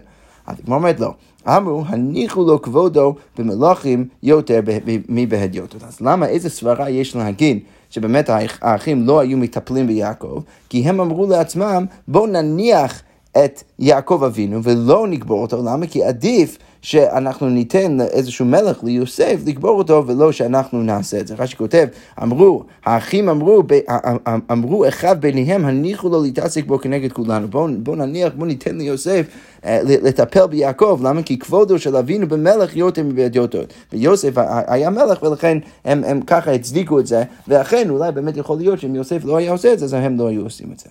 אז 0.48 0.56
כמו 0.66 0.76
אומרת 0.76 1.00
לא. 1.00 1.14
אמרו, 1.48 1.84
הניחו 1.88 2.44
לו 2.44 2.62
כבודו 2.62 3.16
במלאכים 3.38 4.08
יותר 4.24 4.60
מבהדיוטות. 5.10 5.84
אז 5.84 6.02
למה, 6.02 6.28
איזה 6.28 6.50
סברה 6.50 6.90
יש 6.90 7.16
להגיד 7.16 7.60
שבאמת 7.90 8.30
האחים 8.62 9.08
לא 9.08 9.20
היו 9.20 9.38
מטפלים 9.38 9.88
ביעקב? 9.88 10.42
כי 10.70 10.90
הם 10.90 11.00
אמרו 11.02 11.28
לעצמם, 11.28 11.86
בואו 12.08 12.28
נניח 12.28 13.02
את 13.46 13.64
יעקב 13.80 14.24
אבינו 14.26 14.64
ולא 14.64 15.08
נקבור 15.08 15.42
אותו, 15.42 15.64
למה? 15.66 15.88
כי 15.88 16.04
עדיף 16.04 16.58
שאנחנו 16.82 17.50
ניתן 17.50 18.02
איזשהו 18.02 18.46
מלך 18.46 18.84
ליוסף 18.84 19.36
לקבור 19.46 19.78
אותו 19.78 20.04
ולא 20.08 20.32
שאנחנו 20.32 20.84
נעשה 20.84 21.20
את 21.20 21.28
זה. 21.28 21.36
רש"י 21.38 21.58
כותב, 21.58 21.88
אמרו, 22.24 22.64
האחים 22.86 23.30
אמרו, 23.30 23.64
אמרו 24.52 24.88
אחד 24.88 25.22
ביניהם, 25.22 25.66
הניחו 25.66 26.10
לו 26.10 26.22
להתעסק 26.22 26.66
בו 26.66 26.80
כנגד 26.80 27.12
כולנו. 27.12 27.48
בואו 27.48 27.68
בוא 27.78 27.96
נניח, 27.96 28.34
בואו 28.36 28.48
ניתן 28.48 28.78
ליוסף 28.78 29.26
אה, 29.66 29.80
לטפל 29.84 30.48
ביעקב, 30.48 31.00
למה? 31.04 31.24
כי 31.24 31.40
כבודו 31.40 31.80
של 31.80 31.96
אבינו 31.96 32.28
במלך 32.28 32.76
יותר 32.76 33.04
מבדיותו. 33.04 33.60
ויוסף 33.94 34.34
היה 34.68 34.90
מלך 34.90 35.24
ולכן 35.24 35.58
הם, 35.86 36.04
הם 36.04 36.22
ככה 36.22 36.52
הצדיקו 36.52 37.00
את 37.00 37.08
זה, 37.08 37.24
ואכן 37.48 37.90
אולי 37.90 38.12
באמת 38.12 38.38
יכול 38.38 38.58
להיות 38.58 38.80
שאם 38.80 38.96
יוסף 38.96 39.26
לא 39.26 39.38
היה 39.38 39.52
עושה 39.52 39.74
את 39.74 39.80
זה, 39.80 39.86
אז 39.86 39.94
הם 39.94 40.18
לא 40.18 40.28
היו 40.28 40.44
עושים 40.44 40.72
את 40.72 40.80
זה. 40.80 40.90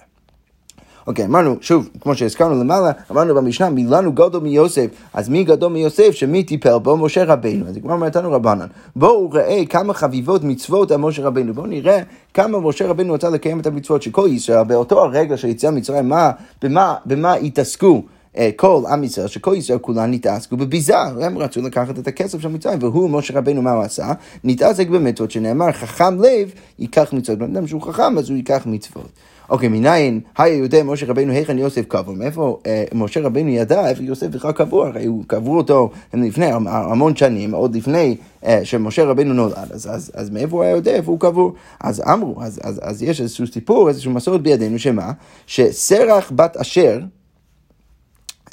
אוקיי, 1.09 1.25
אמרנו, 1.25 1.57
שוב, 1.61 1.88
כמו 2.00 2.15
שהזכרנו 2.15 2.61
למעלה, 2.61 2.91
אמרנו 3.11 3.35
במשנה, 3.35 3.71
מי 3.71 3.85
לנו 3.85 4.12
גדול 4.12 4.43
מיוסף, 4.43 4.87
אז 5.15 5.29
מי 5.29 5.45
גדול 5.45 5.73
מיוסף 5.73 6.11
שמי 6.11 6.43
טיפל 6.43 6.79
בו? 6.79 6.97
משה 6.97 7.25
רבינו. 7.25 7.67
אז 7.69 7.79
כבר 7.83 7.93
אומרת 7.93 8.17
לנו 8.17 8.33
רבנן, 8.33 8.67
בואו 8.97 9.31
ראה 9.31 9.62
כמה 9.69 9.95
חביבות 9.95 10.45
מצוות 10.45 10.91
על 10.91 10.97
משה 10.97 11.23
רבינו. 11.23 11.55
בואו 11.55 11.67
נראה 11.67 12.03
כמה 12.35 12.61
משה 12.61 12.87
רבינו 12.87 13.15
רצה 13.15 13.31
לקיים 13.31 13.61
את 13.61 13.67
המצוות 13.67 14.03
של 14.03 14.11
כל 14.11 14.29
ישראל, 14.31 14.65
באותו 14.65 15.05
הרגע 15.05 15.37
שיציאה 15.37 15.73
מצרים, 15.73 16.09
מה, 16.09 16.31
במה, 16.62 16.95
במה 17.07 17.35
התעסקו? 17.35 18.03
אה, 18.37 18.50
כל 18.57 18.83
עם 18.91 19.05
ישראל, 19.05 19.27
שכל 19.27 19.55
ישראל 19.57 19.79
כולם 19.79 20.11
נתעסקו 20.11 20.57
בביזה, 20.57 20.99
הם 20.99 21.38
רצו 21.38 21.62
לקחת 21.62 21.99
את 21.99 22.07
הכסף 22.07 22.41
של 22.41 22.49
מצרים, 22.49 22.79
והוא, 22.83 23.11
משה 23.11 23.38
רבנו, 23.38 23.62
מה 23.62 23.73
הוא 23.73 23.83
עשה? 23.83 24.12
נתעסק 24.45 24.88
במצוות 24.88 25.31
שנאמר, 25.31 25.73
חכם 25.73 26.23
לב 26.23 26.50
ייקח 26.79 27.12
מצוות. 27.12 27.38
בן 27.38 27.57
אדם 27.57 27.67
שהוא 27.67 27.83
חכם, 27.83 28.19
אז 28.19 28.31
הוא 28.31 28.37
ייקח 28.37 28.62
מצוות. 28.67 29.09
אוקיי, 29.50 29.69
מניין 29.69 30.21
היה 30.38 30.55
יודע 30.55 30.83
משה 30.83 31.07
רבנו 31.07 31.33
היכן 31.33 31.59
יוסף 31.59 31.85
קבור? 31.88 32.14
מאיפה 32.14 32.59
אה, 32.67 32.85
משה 32.95 33.21
רבנו 33.21 33.49
ידע 33.49 33.88
איפה 33.88 34.02
יוסף 34.02 34.26
בכלל 34.26 34.52
קבור? 34.52 34.87
הרי 34.87 35.05
הוא 35.05 35.25
קברו 35.26 35.57
אותו 35.57 35.90
לפני 36.14 36.47
המון 36.67 37.17
שנים, 37.17 37.55
עוד 37.55 37.76
לפני 37.76 38.17
אה, 38.45 38.61
שמשה 38.64 39.05
רבנו 39.05 39.35
נולד, 39.35 39.52
אז, 39.57 39.90
אז, 39.95 40.11
אז 40.14 40.31
מאיפה 40.31 40.57
הוא 40.57 40.62
היה 40.62 40.71
יודע 40.71 40.90
איפה 40.90 41.11
הוא 41.11 41.21
קבור? 41.21 41.52
אז 41.81 42.02
אמרו, 42.12 42.43
אז, 42.43 42.61
אז, 42.62 42.81
אז 42.83 43.02
יש 43.02 43.21
איזשהו 43.21 43.47
סיפור, 43.47 43.88
איזשהו 43.88 44.12
מסורת 44.12 44.43
בידינו, 44.43 44.78
שמה? 44.78 45.12
שסרח 45.47 46.33
בת 46.37 46.57
אשר, 46.57 47.00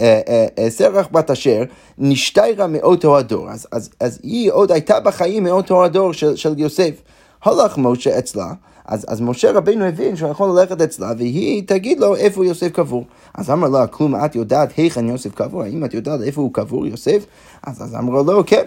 אה, 0.02 0.22
אה, 0.60 0.70
סרח 0.70 1.08
בת 1.12 1.32
אשר 1.32 1.64
נשתיירה 1.98 2.68
מאותו 2.68 3.18
הדור, 3.18 3.50
אז, 3.50 3.68
אז, 3.72 3.90
אז 4.00 4.20
היא 4.24 4.52
עוד 4.52 4.72
הייתה 4.72 5.00
בחיים 5.00 5.44
מאותו 5.44 5.86
הדור 5.86 6.14
של, 6.14 6.36
של 6.36 6.60
יוסף. 6.60 7.02
הלך 7.44 7.78
משה 7.78 8.20
אצלה, 8.20 8.54
אז, 8.88 9.06
אז 9.08 9.22
משה 9.22 9.51
רבינו 9.51 9.86
הבין 9.86 10.15
שהוא 10.15 10.32
יכול 10.32 10.50
ללכת 10.50 10.82
אצלה 10.82 11.12
והיא 11.18 11.63
תגיד 11.68 12.00
לו 12.00 12.15
איפה 12.15 12.46
יוסף 12.46 12.72
קבור. 12.72 13.06
אז 13.34 13.50
אמר 13.50 13.70
לה, 13.70 13.88
כלום 13.88 14.15
את 14.15 14.36
יודעת 14.36 14.70
היכן 14.77 15.10
יוסף 15.10 15.36
קבור? 15.36 15.63
האם 15.63 15.86
את 15.86 15.94
יודעת 15.94 16.22
איפה 16.22 16.42
הוא 16.42 16.54
קבור 16.54 16.88
יוסף? 16.88 17.25
אז, 17.63 17.84
אז 17.84 17.96
אמרו 17.96 18.24
לו, 18.24 18.44
כן. 18.46 18.63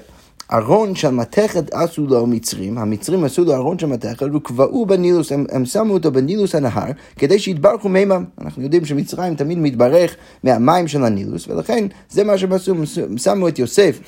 ארון 0.52 0.94
של 0.94 1.10
מתכת 1.10 1.74
עשו 1.74 2.06
לו 2.06 2.22
המצרים, 2.22 2.78
המצרים 2.78 3.24
עשו 3.24 3.44
לו 3.44 3.54
ארון 3.54 3.78
של 3.78 3.86
מתכת 3.86 4.26
וקבעו 4.34 4.86
בנילוס, 4.86 5.32
הם, 5.32 5.46
הם 5.50 5.64
שמו 5.64 5.94
אותו 5.94 6.12
בנילוס 6.12 6.54
הנהר 6.54 6.90
כדי 7.16 7.38
שיתברכו 7.38 7.88
מימם. 7.88 8.24
אנחנו 8.40 8.62
יודעים 8.62 8.84
שמצרים 8.84 9.34
תמיד 9.34 9.58
מתברך 9.58 10.16
מהמים 10.44 10.88
של 10.88 11.04
הנילוס, 11.04 11.48
ולכן 11.48 11.86
זה 12.10 12.24
מה 12.24 12.38
שהם 12.38 12.52
עשו, 12.52 12.74
הם 13.02 13.18
שמו 13.18 13.48
את 13.48 13.58
יוסף 13.58 14.00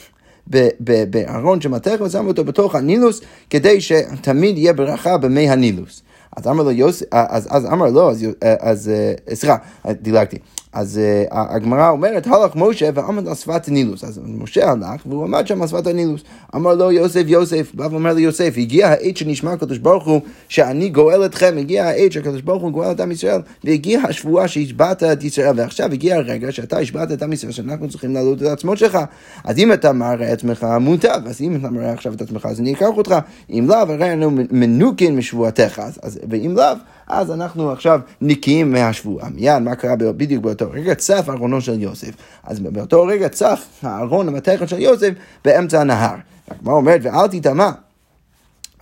בארון 1.11 1.61
של 1.61 1.69
מתכת 1.69 2.01
ושמו 2.01 2.29
אותו 2.29 2.45
בתוך 2.45 2.75
הנילוס 2.75 3.21
כדי 3.51 3.81
שתמיד 3.81 4.59
יהיה 4.59 4.73
ברכה 4.73 5.19
במי 5.19 5.51
הנילוס. 5.51 6.03
אז 6.37 6.47
אמר 6.47 6.63
לו 6.63 6.71
יוסף, 6.71 7.07
אז, 7.13 7.67
אמר 7.73 7.87
לו, 7.87 8.11
אז, 8.11 8.27
אז 8.61 8.91
סליחה, 9.35 9.57
דילגתי. 9.87 10.39
אז 10.73 11.01
uh, 11.29 11.35
הגמרא 11.35 11.91
אומרת, 11.91 12.27
הלך 12.27 12.57
משה 12.57 12.91
ועמד 12.95 13.29
על 13.29 13.35
שפת 13.35 13.69
הנילוס. 13.69 14.05
אז 14.05 14.21
משה 14.25 14.71
הלך 14.71 15.07
והוא 15.07 15.25
עמד 15.25 15.47
שם 15.47 15.63
על 15.63 15.69
שפת 15.69 15.87
הנילוס. 15.87 16.21
אמר 16.55 16.75
לו 16.75 16.93
יוסף, 16.93 17.23
יוסף, 17.27 17.75
בא 17.75 17.89
ואומר 17.91 18.13
ליוסף, 18.13 18.55
הגיע 18.57 18.89
העת 18.89 19.17
שנשמע 19.17 19.53
הקדוש 19.53 19.79
ברוך 19.79 20.07
הוא 20.07 20.21
שאני 20.49 20.89
גואל 20.89 21.25
אתכם, 21.25 21.55
הגיע 21.59 21.85
העת 21.85 22.13
שהקדוש 22.13 22.43
ברוך 22.43 22.63
הוא 22.63 22.71
גואל 22.71 22.91
את 22.91 23.01
עם 23.01 23.11
ישראל, 23.11 23.41
והגיע 23.65 24.01
השבועה 24.09 24.49
שהשבעת 24.49 25.03
את 25.03 25.25
ישראל, 25.25 25.53
ועכשיו 25.57 25.93
הגיע 25.93 26.17
הרגע 26.17 26.53
שאתה 26.53 26.79
השבעת 26.79 27.13
את 27.13 27.23
עם 27.23 27.33
ישראל, 27.33 27.53
שאנחנו 27.53 27.89
צריכים 27.89 28.15
להעלות 28.15 28.43
את 28.43 28.47
העצמות 28.47 28.79
שלך. 28.79 28.99
אז 29.45 29.59
אם 29.59 29.73
אתה 29.73 29.93
מראה 29.93 30.33
עצמך 30.33 30.67
מוטב, 30.81 31.21
אז 31.27 31.41
אם 31.41 31.57
אתה 31.57 31.71
מראה 31.71 31.93
עכשיו 31.93 32.15
את 32.15 32.21
עצמך, 32.21 32.47
אז 32.47 32.61
אני 32.61 32.73
אקח 32.73 32.91
אותך. 32.97 33.15
אם 33.51 33.67
לאו, 33.69 33.77
הרי 33.77 34.13
אנו 34.13 34.31
מנוקין 34.51 35.17
משבועתך. 35.17 35.83
ואם 36.31 36.55
לאו, 36.57 36.75
אז 37.11 37.31
אנחנו 37.31 37.71
עכשיו 37.71 38.01
נקיים 38.21 38.73
מהשבועה. 38.73 39.29
מיד, 39.29 39.59
מה 39.59 39.75
קרה 39.75 39.97
בדיוק 39.97 40.45
באותו 40.45 40.67
רגע? 40.71 40.95
צף 40.95 41.25
ארונו 41.29 41.61
של 41.61 41.83
יוסף. 41.83 42.13
אז 42.45 42.61
באותו 42.61 43.07
רגע 43.07 43.29
צף 43.29 43.67
הארון 43.83 44.29
המתכת 44.29 44.69
של 44.69 44.79
יוסף 44.79 45.11
באמצע 45.45 45.81
הנהר. 45.81 46.17
הגמרא 46.51 46.75
אומרת, 46.75 47.01
ואל 47.03 47.27
תטמע, 47.27 47.71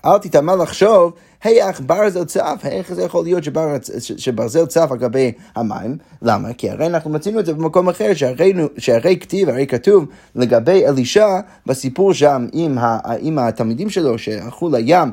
אל 0.04 0.18
תטמע 0.18 0.56
לחשוב 0.56 1.12
היח 1.44 1.80
ברזל 1.80 2.24
צף, 2.24 2.60
איך 2.64 2.94
זה 2.94 3.02
יכול 3.02 3.24
להיות 3.24 3.44
שבר, 3.44 3.76
שברזל 3.98 4.66
צף 4.66 4.88
על 4.90 4.98
גבי 4.98 5.32
המים? 5.56 5.96
למה? 6.22 6.52
כי 6.52 6.70
הרי 6.70 6.86
אנחנו 6.86 7.10
מצינו 7.10 7.40
את 7.40 7.46
זה 7.46 7.54
במקום 7.54 7.88
אחר, 7.88 8.14
שהרי, 8.14 8.52
שהרי 8.78 9.16
כתיב, 9.20 9.48
הרי 9.48 9.66
כתוב 9.66 10.04
לגבי 10.34 10.86
אלישע 10.86 11.40
בסיפור 11.66 12.14
שם 12.14 12.46
עם, 12.52 12.78
ה, 12.78 12.98
עם 13.18 13.38
התלמידים 13.38 13.90
שלו 13.90 14.18
שהלכו 14.18 14.68
לים 14.68 15.12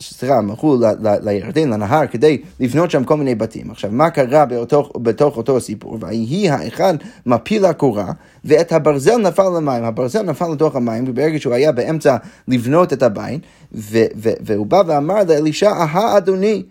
סליחה, 0.00 0.38
הם 0.38 0.50
הלכו 0.50 0.78
לירדן, 1.22 1.70
לנהר, 1.70 2.06
כדי 2.06 2.38
לבנות 2.60 2.90
שם 2.90 3.04
כל 3.04 3.16
מיני 3.16 3.34
בתים. 3.34 3.70
עכשיו, 3.70 3.90
מה 3.92 4.10
קרה 4.10 4.44
באותו, 4.44 4.90
בתוך 4.96 5.36
אותו 5.36 5.60
סיפור? 5.60 5.98
ויהי 6.00 6.50
האחד 6.50 6.94
מפיל 7.26 7.64
הקורה, 7.64 8.12
ואת 8.44 8.72
הברזל 8.72 9.16
נפל 9.16 9.48
למים. 9.56 9.84
הברזל 9.84 10.22
נפל 10.22 10.48
לתוך 10.52 10.76
המים, 10.76 11.04
וברגע 11.08 11.38
שהוא 11.38 11.54
היה 11.54 11.72
באמצע 11.72 12.16
לבנות 12.48 12.92
את 12.92 13.02
הבית, 13.02 13.40
והוא 14.20 14.66
בא 14.66 14.82
ואמר 14.86 15.24
לאלישע, 15.28 15.70
אהה 15.70 16.16
אדוני. 16.16 16.62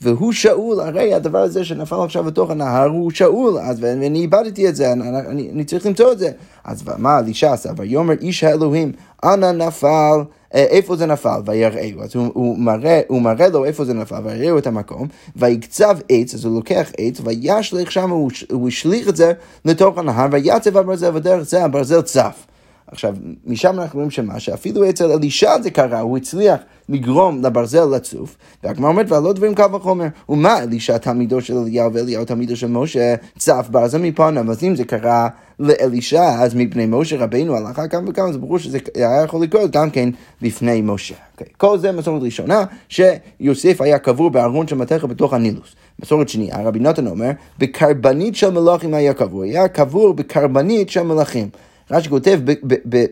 והוא 0.00 0.32
שאול, 0.32 0.80
הרי 0.80 1.14
הדבר 1.14 1.38
הזה 1.38 1.64
שנפל 1.64 1.96
עכשיו 2.04 2.26
לתוך 2.26 2.50
הנהר 2.50 2.88
הוא 2.88 3.10
שאול, 3.10 3.58
אז 3.58 3.76
ואני 3.80 4.18
איבדתי 4.18 4.68
את 4.68 4.76
זה, 4.76 4.92
אני, 4.92 5.08
אני, 5.08 5.50
אני 5.52 5.64
צריך 5.64 5.86
למצוא 5.86 6.12
את 6.12 6.18
זה. 6.18 6.30
אז 6.64 6.84
מה 6.98 7.18
אלישע 7.18 7.52
עשה? 7.52 7.70
ויאמר 7.76 8.14
איש 8.20 8.44
האלוהים, 8.44 8.92
אנא 9.24 9.52
נפל 9.52 10.20
איפה 10.52 10.96
זה 10.96 11.06
נפל, 11.06 11.40
ויראהו. 11.46 12.02
אז 12.02 12.16
הוא, 12.16 12.30
הוא, 12.34 12.58
מראה, 12.58 13.00
הוא 13.08 13.22
מראה 13.22 13.48
לו 13.48 13.64
איפה 13.64 13.84
זה 13.84 13.94
נפל, 13.94 14.20
ויראו 14.24 14.58
את 14.58 14.66
המקום, 14.66 15.08
ויקצב 15.36 15.98
עץ, 16.08 16.34
אז 16.34 16.44
הוא 16.44 16.54
לוקח 16.54 16.90
עץ, 16.98 17.20
וישליך 17.24 17.92
שם, 17.92 18.10
הוא 18.50 18.68
השליך 18.68 19.08
את 19.08 19.16
זה 19.16 19.32
לתוך 19.64 19.98
הנהר, 19.98 20.28
ויצב 20.32 20.76
הברזל, 20.76 21.10
ודרך 21.14 21.42
זה 21.42 21.64
הברזל 21.64 22.02
צף. 22.02 22.46
עכשיו, 22.92 23.14
משם 23.46 23.80
אנחנו 23.80 23.96
רואים 23.96 24.10
שמה, 24.10 24.40
שאפילו 24.40 24.88
אצל 24.88 25.12
אלישע 25.12 25.62
זה 25.62 25.70
קרה, 25.70 26.00
הוא 26.00 26.16
הצליח 26.16 26.60
לגרום 26.88 27.44
לברזל 27.44 27.84
לצוף, 27.84 28.36
והגמר 28.64 28.88
אומרת, 28.88 29.12
עוד 29.12 29.36
דברים 29.36 29.54
קל 29.54 29.74
וחומר. 29.74 30.06
ומה 30.28 30.58
אלישע 30.58 30.98
תלמידו 30.98 31.40
של 31.40 31.56
אליהו 31.56 31.92
ואליהו 31.92 32.24
תלמידו 32.24 32.56
של 32.56 32.66
משה, 32.66 33.14
צף 33.38 33.68
ברזל 33.70 33.98
מפניו, 33.98 34.50
אז 34.50 34.64
אם 34.64 34.76
זה 34.76 34.84
קרה 34.84 35.28
לאלישע, 35.58 36.42
אז 36.42 36.54
מפני 36.54 36.86
משה 36.88 37.16
רבינו 37.16 37.56
הלכה 37.56 37.88
כמה 37.88 38.10
וכמה, 38.10 38.32
זה 38.32 38.38
ברור 38.38 38.58
שזה 38.58 38.78
היה 38.94 39.22
יכול 39.24 39.42
לקרות 39.42 39.70
גם 39.70 39.90
כן 39.90 40.08
בפני 40.42 40.80
משה. 40.82 41.14
Okay. 41.14 41.18
אוקיי, 41.32 41.46
כל 41.56 41.78
זה 41.78 41.92
מסורת 41.92 42.22
ראשונה, 42.22 42.64
שיוסף 42.88 43.80
היה 43.80 43.98
קבור 43.98 44.30
בארון 44.30 44.68
של 44.68 44.76
מתכת 44.76 45.08
בתוך 45.08 45.32
הנילוס. 45.32 45.74
מסורת 46.02 46.28
שנייה, 46.28 46.62
רבי 46.62 46.78
נתן 46.78 47.06
אומר, 47.06 47.30
בקרבנית 47.58 48.36
של 48.36 48.50
מלאכים 48.50 48.94
היה 48.94 49.14
קבור, 49.14 49.42
היה 49.42 49.68
קבור 49.68 50.14
בקרבנית 50.14 50.90
של 50.90 51.02
מלאכים. 51.02 51.48
רש"י 51.90 52.08
כותב 52.08 52.40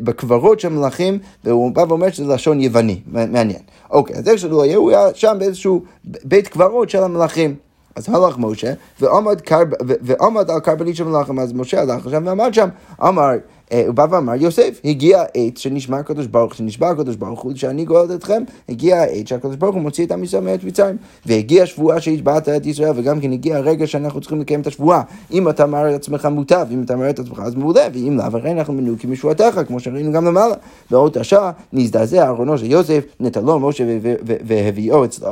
בקברות 0.00 0.60
של 0.60 0.68
מלכים, 0.68 1.18
והוא 1.44 1.72
בא 1.72 1.84
ואומר 1.88 2.10
שזה 2.10 2.34
לשון 2.34 2.60
יווני, 2.60 3.00
מעניין. 3.06 3.60
אוקיי, 3.90 4.16
אז 4.16 4.28
איך 4.28 4.38
שלא 4.38 4.66
יהיה, 4.66 4.76
הוא 4.76 4.90
היה 4.90 5.14
שם 5.14 5.36
באיזשהו 5.38 5.82
בית 6.04 6.48
קברות 6.48 6.90
של 6.90 7.02
המלכים. 7.02 7.54
אז 7.96 8.08
הלך 8.08 8.38
משה, 8.38 8.72
ועמד, 9.00 9.40
קרב, 9.40 9.68
ועמד 9.80 10.50
על 10.50 10.60
קרבנית 10.60 10.96
של 10.96 11.04
מלאכים, 11.04 11.38
אז 11.38 11.52
משה 11.52 11.80
הלך 11.80 12.06
לשם 12.06 12.22
ועמד 12.26 12.54
שם, 12.54 12.68
אמר 13.02 13.30
הוא 13.72 13.94
בא 13.94 14.06
ואמר, 14.10 14.34
יוסף, 14.34 14.80
הגיע 14.84 15.20
העת 15.20 15.56
שנשמע 15.56 15.98
הקדוש 15.98 16.26
ברוך 16.26 16.54
שנשבע 16.54 16.90
הקדוש 16.90 17.16
ברוך 17.16 17.40
הוא, 17.40 17.52
שאני 17.54 17.84
גואל 17.84 18.14
אתכם, 18.14 18.42
הגיע 18.68 18.96
העת 18.96 19.28
שהקדוש 19.28 19.56
ברוך 19.56 19.74
הוא 19.74 19.82
מוציא 19.82 20.06
את 20.06 20.12
עם 20.12 20.24
ישראל 20.24 20.42
מארץ 20.42 20.64
מצרים. 20.64 20.96
והגיע 21.26 21.62
השבועה 21.62 22.00
שהשבעת 22.00 22.48
את 22.48 22.66
ישראל, 22.66 22.92
וגם 22.96 23.20
כן 23.20 23.32
הגיע 23.32 23.56
הרגע 23.56 23.86
שאנחנו 23.86 24.20
צריכים 24.20 24.40
לקיים 24.40 24.60
את 24.60 24.66
השבועה. 24.66 25.02
אם 25.32 25.48
אתה 25.48 25.64
אמר 25.64 25.90
את 25.90 25.94
עצמך 25.94 26.28
מוטב, 26.30 26.66
אם 26.70 26.82
אתה 26.82 26.94
אמר 26.94 27.10
את 27.10 27.18
עצמך 27.18 27.42
אז 27.44 27.54
מעולה, 27.54 27.86
ואם 27.92 28.16
לאו, 28.16 28.38
הרי 28.38 28.50
אנחנו 28.52 28.74
מנוקים 28.74 29.12
משבועתך, 29.12 29.60
כמו 29.66 29.80
שראינו 29.80 30.12
גם 30.12 30.24
למעלה. 30.24 30.54
בעוד 30.90 31.18
השעה 31.18 31.50
נזדעזע 31.72 32.28
ארונו 32.28 32.58
של 32.58 32.70
יוסף, 32.70 33.04
נטלו 33.20 33.60
משה 33.60 33.84
והביאו 34.22 35.04
אצלו. 35.04 35.28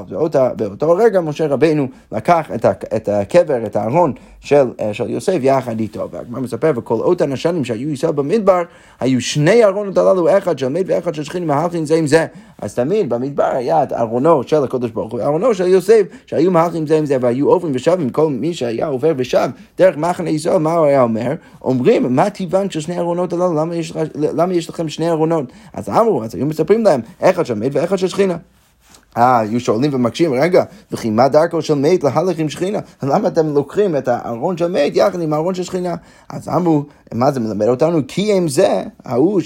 באותו 0.57 0.93
רגע 0.93 1.21
משה 1.21 1.47
רבנו 1.47 1.87
לקח 2.13 2.51
את 2.97 3.09
הקבר, 3.09 3.67
את 3.67 3.77
הארון 3.77 4.13
אה, 4.53 4.95
של 4.95 5.11
יוסף 5.11 5.39
יחד 5.43 5.81
איתו. 5.81 6.09
והגמר 6.11 6.41
מספר, 6.41 6.73
וכל 6.77 6.95
אותן 6.95 7.33
השנים 7.33 7.65
שהיו 7.65 7.91
ישראל 7.91 8.13
במדבר, 8.23 8.63
היו 9.01 9.21
שני 9.21 9.65
ארונות 9.65 9.99
הללו, 9.99 10.39
אחד 10.39 10.59
של 10.59 10.69
מת 10.69 10.85
ואחד 10.87 11.15
של 11.15 11.25
שכינים, 11.25 11.49
מהלכים 11.49 11.87
זה 11.87 11.95
עם 11.95 12.07
זה. 12.07 12.27
אז 12.59 12.75
תמיד 12.75 13.09
במדבר 13.09 13.45
היה 13.45 13.83
את 13.83 13.93
ארונו 13.93 14.43
של 14.43 14.65
הקדוש 14.65 14.91
ברוך 14.91 15.13
הוא, 15.13 15.21
ארונו 15.21 15.55
של 15.55 15.67
יוסף, 15.67 16.03
שהיו 16.27 16.51
מהלכים 16.51 16.87
זה 16.87 16.99
עם 16.99 17.07
זה, 17.07 17.17
והיו 17.21 17.49
עוברים 17.49 17.73
ושבים, 17.75 18.11
כל 18.11 18.31
מי 18.31 18.55
שהיה 18.55 18.87
עובר 18.87 19.13
ושב 19.17 19.49
דרך 19.79 19.97
מחנה 19.97 20.31
ישראל, 20.31 20.59
מה 20.59 20.73
הוא 20.73 20.87
היה 20.87 21.03
אומר? 21.03 21.33
אומרים, 21.63 22.17
מה 22.17 22.31
טיבן 22.31 22.71
של 22.71 22.81
שני 22.81 22.99
ארונות 22.99 23.33
הללו? 23.33 23.55
למה 23.55 23.77
יש, 23.77 23.93
למה 24.15 24.55
יש 24.55 24.69
לכם 24.69 24.89
שני 24.89 25.11
ארונות? 25.11 25.45
אז 25.73 25.89
אמרו, 25.89 26.25
אז 26.25 26.35
היו 26.35 26.47
מספרים 26.47 26.85
להם, 26.85 27.01
אחד 27.21 27.47
של 27.47 27.55
מת 27.55 27.71
ואחד 27.75 27.99
של 27.99 28.09
שכינה. 28.09 28.37
אה, 29.17 29.39
היו 29.39 29.61
שואלים 29.61 29.95
ומקשים, 29.95 30.35
רגע, 30.35 30.65
וכי 30.93 31.11
מה 31.11 31.29
דרכו 31.29 31.63
של 31.63 31.75
מת 31.75 32.05
להלך 32.05 32.39
עם 32.39 32.49
שכינה? 32.49 32.79
למה 33.03 33.29
אתם 33.29 33.55
לוקחים 33.55 33.97
את 33.97 34.09
הארון 34.09 34.57
של 34.57 34.69
מת 34.69 34.97
יחד 34.97 35.21
עם 35.21 35.33
הארון 35.33 35.55
של 35.55 35.63
שכינה? 35.63 35.95
אז 36.29 36.49
אמרו, 36.49 36.85
מה 37.15 37.33
זה 37.33 37.41
מלמד 37.41 37.69
אותנו? 37.69 37.99
כי 38.09 38.39
אם 38.39 38.49
זה, 38.49 38.83
ההוא 39.05 39.41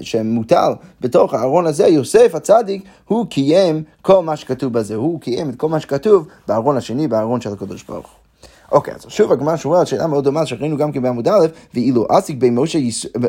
שמוטל 0.00 0.72
בתוך 1.00 1.34
הארון 1.34 1.66
הזה, 1.66 1.86
יוסף 1.86 2.34
הצדיק, 2.34 2.82
הוא 3.08 3.26
קיים 3.26 3.82
כל 4.02 4.22
מה 4.22 4.36
שכתוב 4.36 4.72
בזה, 4.72 4.94
הוא 4.94 5.20
קיים 5.20 5.50
את 5.50 5.56
כל 5.56 5.68
מה 5.68 5.80
שכתוב 5.80 6.26
בארון 6.48 6.76
השני, 6.76 7.08
בארון 7.08 7.40
של 7.40 7.52
הקדוש 7.52 7.82
ברוך 7.82 8.06
הוא. 8.06 8.23
אוקיי, 8.72 8.94
אז 8.94 9.04
שוב 9.08 9.32
הגמרא 9.32 9.56
שואלת 9.56 9.86
שאלה 9.86 10.06
מאוד 10.06 10.24
דומה 10.24 10.46
שראינו 10.46 10.76
גם 10.76 10.92
כן 10.92 11.02
בעמוד 11.02 11.28
א', 11.28 11.46
ואילו 11.74 12.06
אסיק 12.10 12.36
בי 12.36 12.50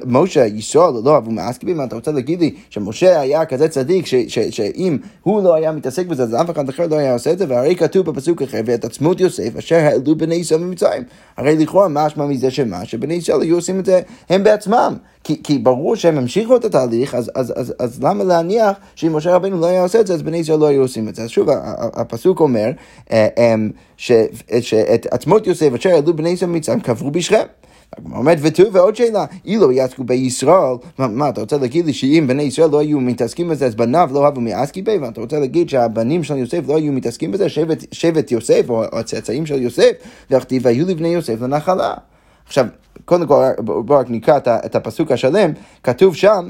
משה 0.05 0.45
ישוע 0.45 0.91
לא 1.03 1.17
אבו 1.17 1.31
מאסיק 1.31 1.63
בי, 1.63 1.73
מה 1.73 1.83
אתה 1.83 1.95
רוצה 1.95 2.11
להגיד 2.11 2.39
לי 2.39 2.55
שמשה 2.69 3.19
היה 3.19 3.45
כזה 3.45 3.67
צדיק, 3.67 4.05
שאם 4.27 4.97
הוא 5.23 5.43
לא 5.43 5.55
היה 5.55 5.71
מתעסק 5.71 6.05
בזה, 6.05 6.23
אז 6.23 6.35
אף 6.35 6.49
אחד 6.49 6.69
אחר 6.69 6.87
לא 6.87 6.95
היה 6.95 7.13
עושה 7.13 7.31
את 7.31 7.37
זה, 7.37 7.45
והרי 7.49 7.75
כתוב 7.75 8.05
בפסוק 8.05 8.41
אחר, 8.41 8.61
ואת 8.65 8.85
עצמות 8.85 9.19
יוסף 9.19 9.57
אשר 9.57 9.75
העלו 9.75 10.15
בני 10.15 10.35
ישראל 10.35 10.59
ממצרים. 10.59 11.03
הרי 11.37 11.57
לכאורה 11.57 11.87
משמע 11.87 12.25
מזה 12.25 12.51
שמה, 12.51 12.85
שבני 12.85 13.13
ישראל 13.13 13.41
היו 13.41 13.55
עושים 13.55 13.79
את 13.79 13.85
זה 13.85 14.01
הם 14.29 14.43
בעצמם. 14.43 14.95
כי, 15.25 15.43
כי 15.43 15.57
ברור 15.57 15.95
שהם 15.95 16.17
המשיכו 16.17 16.55
את 16.55 16.65
התהליך, 16.65 17.15
אז, 17.15 17.31
אז, 17.35 17.53
אז, 17.55 17.73
אז 17.79 18.03
למה 18.03 18.23
להניח 18.23 18.77
שאם 18.95 19.15
משה 19.15 19.35
רבנו 19.35 19.59
לא 19.59 19.65
היה 19.65 19.81
עושה 19.81 19.99
את 19.99 20.07
זה, 20.07 20.13
אז 20.13 20.21
בני 20.21 20.37
ישראל 20.37 20.59
לא 20.59 20.67
היו 20.67 20.81
עושים 20.81 21.09
את 21.09 21.15
זה. 21.15 21.23
אז 21.23 21.29
שוב, 21.29 21.47
הפסוק 21.93 22.39
אומר 22.39 22.71
אה, 23.11 23.27
אמ, 23.37 23.69
שאת 23.97 25.07
עצמות 25.11 25.47
יוסף 25.47 25.69
אשר 25.75 25.89
העלו 25.89 26.15
בני 26.15 26.29
ישראל 26.29 26.51
ממצרים 26.51 26.79
קברו 26.79 27.11
בשכם. 27.11 27.43
אומרת 28.11 28.37
ותו 28.41 28.63
ועוד 28.73 28.95
שאלה, 28.95 29.25
אילו 29.45 29.71
יעסקו 29.71 30.03
בישראל, 30.03 30.75
מה, 30.97 31.07
מה 31.07 31.29
אתה 31.29 31.41
רוצה 31.41 31.57
להגיד 31.57 31.85
לי 31.85 31.93
שאם 31.93 32.25
בני 32.27 32.43
ישראל 32.43 32.69
לא 32.69 32.79
היו 32.79 32.99
מתעסקים 32.99 33.47
בזה 33.47 33.65
אז 33.65 33.75
בניו 33.75 34.09
לא 34.13 34.25
אהבו 34.25 34.41
מעסקי 34.41 34.81
בי, 34.81 34.97
ואתה 34.97 35.21
רוצה 35.21 35.39
להגיד 35.39 35.69
שהבנים 35.69 36.23
של 36.23 36.37
יוסף 36.37 36.59
לא 36.67 36.77
היו 36.77 36.93
מתעסקים 36.93 37.31
בזה, 37.31 37.49
שבט, 37.49 37.85
שבט 37.91 38.31
יוסף 38.31 38.69
או 38.69 38.83
הצאצאים 38.83 39.45
של 39.45 39.61
יוסף, 39.61 39.91
וכתיב 40.31 40.61
והיו 40.65 40.87
לבני 40.87 41.07
יוסף 41.07 41.41
לנחלה. 41.41 41.93
עכשיו, 42.47 42.65
קודם 43.05 43.27
כל 43.27 43.43
בואו 43.59 43.99
רק 43.99 44.09
נקרא 44.09 44.37
את 44.47 44.75
הפסוק 44.75 45.11
השלם, 45.11 45.51
כתוב 45.83 46.15
שם 46.15 46.49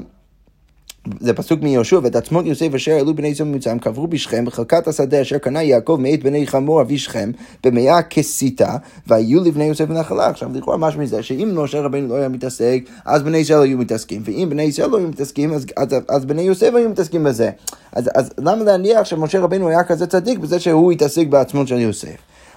זה 1.20 1.34
פסוק 1.34 1.62
מיהושע, 1.62 2.00
ואת 2.02 2.16
עצמות 2.16 2.46
יוסף 2.46 2.74
אשר 2.74 2.92
העלו 2.92 3.14
בני 3.14 3.28
ישראל 3.28 3.48
ממצרים, 3.48 3.78
קברו 3.78 4.06
בשכם, 4.06 4.44
בחלקת 4.44 4.88
השדה 4.88 5.22
אשר 5.22 5.38
קנה 5.38 5.62
יעקב 5.62 5.98
מאת 6.00 6.22
בני 6.22 6.46
חמור 6.46 6.80
אבי 6.80 6.98
שכם, 6.98 7.30
במאה 7.64 8.02
כסיתה, 8.02 8.76
והיו 9.06 9.44
לבני 9.44 9.64
יוסף 9.64 9.84
בנחלה. 9.84 10.26
עכשיו, 10.26 10.48
לכאורה 10.54 10.76
משהו 10.76 11.00
מזה, 11.00 11.22
שאם 11.22 11.52
משה 11.54 11.80
רבינו 11.80 12.08
לא 12.08 12.14
היה 12.14 12.28
מתעסק, 12.28 12.82
אז 13.04 13.22
בני 13.22 13.38
ישראל 13.38 13.62
היו 13.62 13.78
מתעסקים, 13.78 14.22
ואם 14.24 14.46
בני 14.50 14.62
ישראל 14.62 14.90
לא 14.90 14.98
היו 14.98 15.08
מתעסקים, 15.08 15.52
אז, 15.52 15.66
אז, 15.76 15.88
אז 16.08 16.24
בני 16.24 16.42
יוסף 16.42 16.70
היו 16.74 16.88
מתעסקים 16.88 17.24
בזה. 17.24 17.50
אז, 17.92 18.10
אז 18.14 18.30
למה 18.38 18.64
להניח 18.64 19.04
שמשה 19.04 19.40
רבינו 19.40 19.68
היה 19.68 19.84
כזה 19.84 20.06
צדיק 20.06 20.38
בזה 20.38 20.60
שהוא 20.60 20.92
התעסק 20.92 21.26
בעצמות 21.26 21.68
של 21.68 21.78
יוסף? 21.78 22.16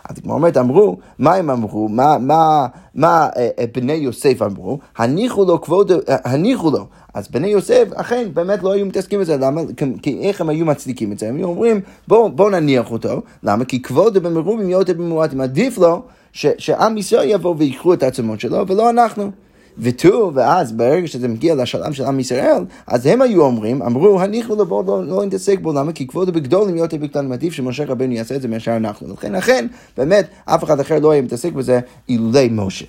אז 0.10 0.20
כמו 0.20 0.34
אומרת, 0.34 0.58
אמרו, 0.58 0.98
מה 1.20 1.36
הם 1.36 1.50
אמרו? 1.50 1.90
מה, 1.90 2.18
מה, 2.18 2.68
מה 2.96 3.30
אה, 3.38 3.50
אה, 3.60 3.66
בני 3.74 3.94
יוסף 3.94 4.42
אמרו? 4.42 4.80
הניחו 4.98 5.46
לו 5.46 5.62
כבוד, 5.62 5.92
אה, 5.92 6.16
הניחו 6.26 6.72
לו. 6.72 6.86
אז 7.14 7.28
בני 7.28 7.48
יוסף 7.48 7.88
אכן 7.96 8.28
באמת 8.34 8.64
לא 8.64 8.72
היו 8.72 8.86
מתעסקים 8.86 9.20
בזה, 9.20 9.38
למה? 9.38 9.62
כי 10.02 10.20
איך 10.22 10.42
הם 10.42 10.50
היו 10.50 10.66
מצדיקים 10.66 11.12
את 11.12 11.20
זה? 11.20 11.28
הם 11.28 11.36
היו 11.36 11.48
אומרים, 11.48 11.82
בואו 12.08 12.32
בוא 12.32 12.52
נניח 12.52 12.92
אותו, 12.92 13.22
למה? 13.44 13.66
כי 13.66 13.82
כבוד 13.82 14.18
במרובים 14.18 14.70
יותר 14.70 14.94
במועטים, 14.94 15.42
עדיף 15.42 15.78
לו 15.78 16.02
שעם 16.34 16.98
ישראל 16.98 17.30
יבואו 17.30 17.58
ויקחו 17.58 17.94
את 17.94 18.04
העצמות 18.04 18.40
שלו 18.40 18.68
ולא 18.68 18.90
אנחנו. 18.90 19.32
ותו, 19.78 20.32
ואז 20.34 20.72
ברגע 20.72 21.08
שזה 21.08 21.28
מגיע 21.28 21.56
לשלם 21.56 21.94
של 21.94 22.04
עם 22.04 22.20
ישראל, 22.20 22.64
אז 22.88 23.06
הם 23.06 23.22
היו 23.22 23.42
אומרים, 23.42 23.82
אמרו, 23.82 24.22
הניחו 24.22 24.56
לו 24.56 24.66
בואו 24.66 24.84
לא, 24.88 25.06
לא 25.06 25.26
נתעסק 25.26 25.60
בו, 25.60 25.74
למה? 25.74 25.92
כי 25.92 26.08
כבודו 26.08 26.32
בגדולים 26.32 26.78
יותר 26.78 26.98
בקטנים, 26.98 27.32
עדיף 27.32 27.54
שמשה 27.54 27.86
רבנו 27.86 28.14
יעשה 28.14 28.36
את 28.36 28.42
זה 28.42 28.48
מאשר 28.48 28.78
אנחנו. 28.78 29.14
לכן, 29.14 29.36
אכן, 29.36 29.68
באמת, 29.98 30.28
אף 30.46 30.64
אחד 30.64 30.80
אחר 30.80 31.00
לא 31.00 31.12
היה 31.12 31.22
מתעסק 31.22 31.54
בזה 31.54 31.80
אילולי 32.10 32.50
משה. 32.52 32.86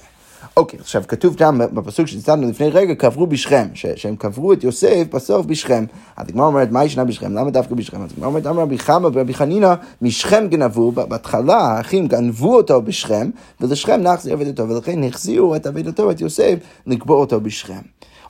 אוקיי, 0.57 0.79
עכשיו 0.81 1.03
כתוב 1.09 1.37
שם 1.39 1.59
בפסוק 1.73 2.07
שהצטרנו 2.07 2.49
לפני 2.49 2.69
רגע, 2.69 2.95
קברו 2.95 3.27
בשכם, 3.27 3.69
שהם 3.75 4.17
קברו 4.17 4.53
את 4.53 4.65
יוסף 4.65 5.05
בסוף 5.15 5.47
בשכם. 5.47 5.85
אז 6.17 6.29
הגמרא 6.29 6.47
אומרת, 6.47 6.71
מה 6.71 6.85
ישנה 6.85 7.05
בשכם? 7.05 7.35
למה 7.35 7.51
דווקא 7.51 7.75
בשכם? 7.75 8.03
אז 8.03 8.11
הגמרא 8.13 8.29
אומרת, 8.29 8.47
אמר 8.47 8.63
רבי 8.63 8.79
חמא 8.79 9.09
ורבי 9.13 9.35
חנינא, 9.35 9.75
משכם 10.03 10.47
גנבו, 10.49 10.93
בהתחלה 10.93 11.57
האחים 11.57 12.09
גנבו 12.09 12.57
אותו 12.57 12.83
בשכם, 12.83 13.31
ולשכם 13.61 14.01
נחזיר 14.01 14.33
עבודתו, 14.33 14.69
ולכן 14.69 15.05
החזירו 15.05 15.57
את 15.57 15.67
עבודתו, 15.67 16.11
את 16.11 16.21
יוסף, 16.21 16.55
לקבור 16.87 17.21
אותו 17.21 17.41
בשכם. 17.41 17.81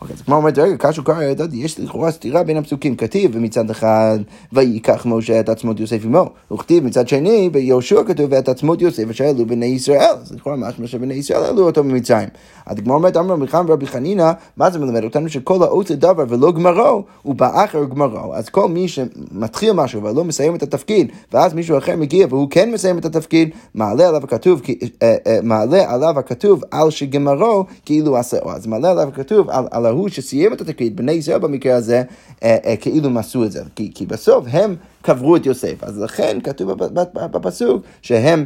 אוקיי, 0.00 0.16
אז 0.16 0.22
כמו 0.22 0.36
אומרת, 0.36 0.58
רגע, 0.58 0.76
קשו 0.76 1.04
קרא 1.04 1.22
ידעתי, 1.22 1.56
יש 1.56 1.80
לכאורה 1.80 2.10
סתירה 2.10 2.42
בין 2.42 2.56
הפסוקים. 2.56 2.96
כתיב, 2.96 3.30
ומצד 3.34 3.70
אחד, 3.70 4.18
וייקח 4.52 5.06
משה 5.06 5.40
את 5.40 5.48
עצמות 5.48 5.80
יוסף 5.80 6.04
עמו. 6.04 6.30
וכתיב, 6.52 6.84
מצד 6.84 7.08
שני, 7.08 7.50
ביהושע 7.52 8.02
כתוב, 8.06 8.26
ואת 8.30 8.48
עצמות 8.48 8.82
יוסף 8.82 9.10
אשר 9.10 9.24
העלו 9.24 9.46
בני 9.46 9.66
ישראל. 9.66 10.14
אז 10.22 10.32
לכאורה 10.32 10.56
משמע 10.56 10.86
שבני 10.86 11.14
ישראל 11.14 11.44
העלו 11.44 11.66
אותו 11.66 11.84
ממצרים. 11.84 12.28
אז 12.66 12.78
הגמרא 12.78 12.96
אומרת, 12.96 13.16
אמר 13.16 13.34
רבי 13.34 13.46
חנא 13.46 13.62
ורבי 13.66 13.86
חנינא, 13.86 14.30
מה 14.56 14.70
זה 14.70 14.78
מלמד 14.78 15.04
אותנו? 15.04 15.28
שכל 15.28 15.62
האות 15.62 15.90
לדבר 15.90 16.24
ולא 16.28 16.52
גמרו, 16.52 17.04
הוא 17.22 17.34
בא 17.34 17.64
אחר 17.64 17.84
גמרו. 17.84 18.34
אז 18.34 18.48
כל 18.48 18.68
מי 18.68 18.88
שמתחיל 18.88 19.72
משהו 19.72 20.02
ולא 20.02 20.24
מסיים 20.24 20.54
את 20.54 20.62
התפקיד, 20.62 21.12
ואז 21.32 21.54
מישהו 21.54 21.78
אחר 21.78 21.96
מגיע 21.96 22.26
והוא 22.30 22.48
כן 22.50 22.72
מסיים 22.72 22.98
את 22.98 23.04
התפקיד, 23.04 23.50
מעלה 23.74 24.08
עליו 24.08 24.24
הכתוב, 24.24 24.62
אה, 25.02 25.16
אה, 25.26 25.38
מעלה 25.42 25.92
עליו 25.92 26.18
הכתוב 26.18 26.62
על 26.70 26.90
שגמרו 26.90 27.64
כאילו 27.84 28.16
עשהו. 28.16 28.50
אז 28.50 28.66
מעלה 28.66 28.90
עליו 28.90 29.08
הכתוב 29.08 29.50
על 29.50 29.86
ההוא 29.90 30.08
שסיים 30.08 30.52
את 30.52 30.60
התקרית, 30.60 30.96
בני 30.96 31.12
ישראל 31.12 31.38
במקרה 31.38 31.76
הזה, 31.76 32.02
אה, 32.42 32.56
אה, 32.64 32.76
כאילו 32.76 33.06
הם 33.06 33.16
עשו 33.16 33.44
את 33.44 33.52
זה. 33.52 33.62
כי, 33.76 33.90
כי 33.94 34.06
בסוף 34.06 34.44
הם 34.50 34.76
קברו 35.02 35.36
את 35.36 35.46
יוסף. 35.46 35.84
אז 35.84 35.98
לכן 35.98 36.38
כתוב 36.44 36.72
בפסוק 37.14 37.82
שהם 38.02 38.44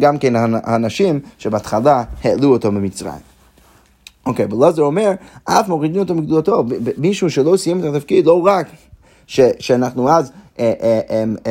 גם 0.00 0.18
כן 0.18 0.32
האנשים 0.36 1.20
שבהתחלה 1.38 2.04
העלו 2.22 2.52
אותו 2.52 2.72
ממצרים. 2.72 3.12
אוקיי, 4.26 4.46
ולעזר 4.50 4.82
אומר, 4.82 5.12
אף 5.44 5.68
מורידים 5.68 6.00
אותו 6.00 6.14
מגדולתו, 6.14 6.64
מישהו 6.98 7.30
שלא 7.30 7.56
סיים 7.56 7.80
את 7.80 7.84
התפקיד, 7.84 8.26
לא 8.26 8.46
רק 8.46 8.66
ש, 9.26 9.40
שאנחנו 9.58 10.10
אז 10.10 10.32